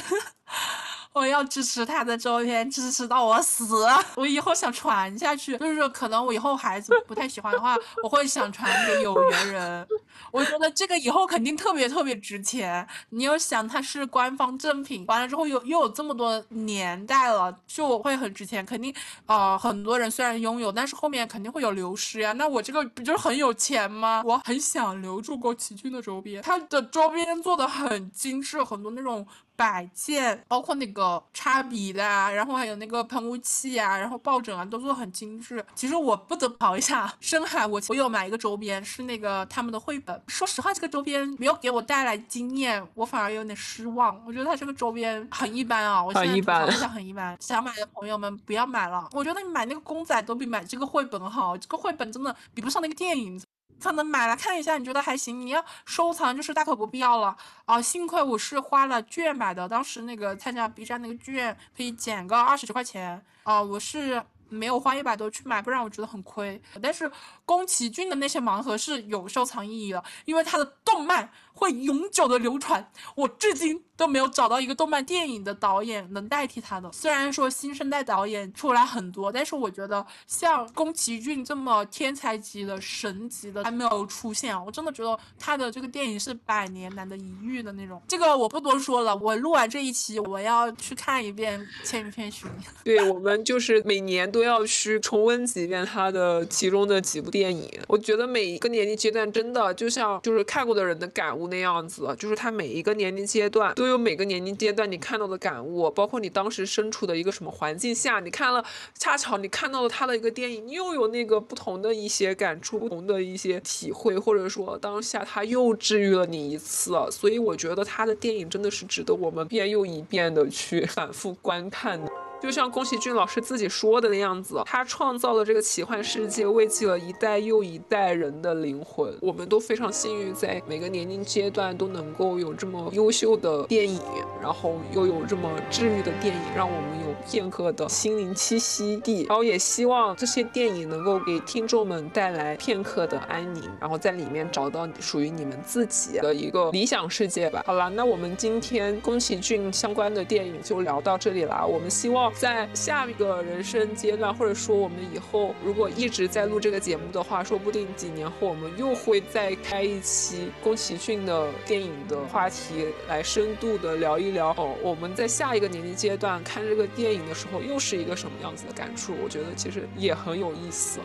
[1.13, 3.65] 我要支持他的周边，支持到我死。
[4.15, 9.87] 我以后想传下去，就是可能我以后孩子不太喜欢的话，我会想传给有缘人。
[10.31, 12.87] 我觉得这个以后肯定特别特别值钱。
[13.09, 18.65] 你要想它是官方正品，完了之后又又有这么多年代了，就我会很值钱。
[18.65, 18.93] 肯定
[19.25, 22.31] 啊，很多人虽然拥有，但是后面肯定会有流失呀。
[22.33, 24.21] 那我这个不就是很有钱吗？
[24.25, 29.27] 我很想留住宫崎骏的周边，他的周边做的很精致，很多那种。
[29.61, 35.63] 摆件，包括那个插笔的啊，然后还有那个喷雾器啊，然后抱枕啊，都做的很精致。
[35.75, 40.19] 其实我不得跑一下深海，我我有买一个周边，是那个他们的绘本。
[40.25, 44.19] 说实话，这个周边没有给我带来惊艳，我反而有点失望。
[44.25, 47.37] 我觉得它这个周边很一般啊，我现在吐槽一下很一般。
[47.39, 53.39] 想买的朋友们不要买了，我觉得你买那个公仔都比买这个绘本好，这个绘本真的比不上那个电影。
[53.81, 57.81] 可能买来看一下，你觉得还行，你要收藏就是大可不必要了啊！
[57.81, 66.61] 幸亏我是花了券买的，当时那个参加 B 站那个券可以减个二十几块钱啊，我是没有花一百多去买，不然我觉得很亏。
[66.81, 67.11] 但是
[67.45, 71.29] 宫崎骏的那些盲盒是有收藏意义的，因为他的动漫。
[71.53, 76.91] 会永久的流传，我至今都没有找到一个动漫电影的导演能代替他的。
[76.91, 84.63] 虽然说新生代导演出来很多，但是我觉得像宫崎骏这么天才级的神级的还没有出现啊。
[84.63, 88.01] 我真的觉得他的这个电影是百年难得一遇的那种。
[88.07, 92.49] 这个我不多说了，我录完这一期，我要去看一遍《千与千寻》。
[92.83, 97.69] 对我们就是每年都要去重温几遍他的其中的几部电影。
[97.87, 101.40] 我觉得每一个年龄阶段真的就像就是看过的人的感悟。
[101.47, 108.63] 那样子，就是他每一个年龄阶段都有每个年龄阶段你看到的感悟，包括你当时身处的一个什么环境下，你看了
[108.97, 122.11] 恰巧你看到了他的一个电影，你又有那个不同的一些感触，不同的一些体会，或者说当下他又治愈了你一次，所以我觉得他的电影真的是值得我们一遍又一遍的去反复观看的。
[122.41, 129.15] 就像宫崎骏老师自己说的那样子，他创造了这个奇幻世界，慰藉了一代又一代人的灵魂。
[129.21, 134.01] 我们都非常幸运，在每个年龄阶段都能够有这么优秀的电影，
[134.41, 139.25] 然后又有这么治愈的电影，让我们有片刻的心灵栖息地。
[139.25, 147.63] 然后也希望这些电影能够给听众们带来片刻的安宁，然后在里面找到属于你们自己的一个理想世界吧。
[147.67, 151.65] 好了，那我们今天宫崎骏相关的电影就聊到这里了。
[151.65, 152.39] 我们希望望。
[152.39, 164.75] 在下一个人生阶段，或者说我们以后如果一直在录这个节目的话，说不定几年后我们又会再开一期宫崎骏的电影的话题，来深度的聊一聊哦。
[164.81, 169.13] 我们在下一个年龄阶段看这个电影的时候，又是一个什么样子的感触？
[169.23, 170.99] 我觉得其实也很有意思。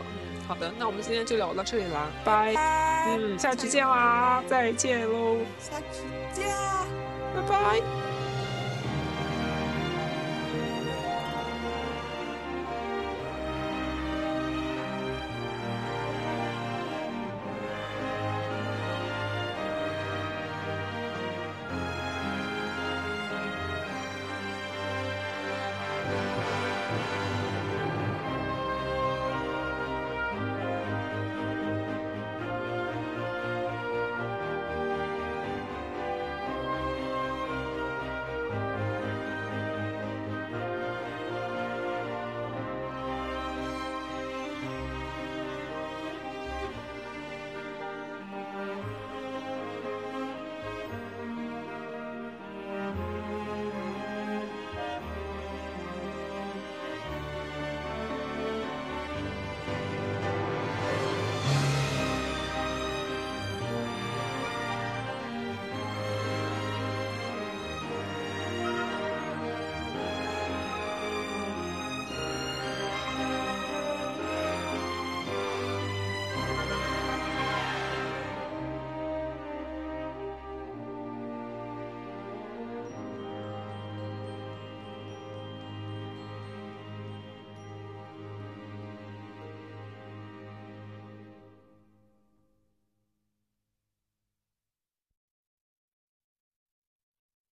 [0.49, 2.55] 好的，那我们今天就聊到这里啦，拜，
[3.09, 6.03] 嗯，下期见啦，再见喽，下期
[6.33, 6.47] 见，
[7.35, 8.16] 拜拜。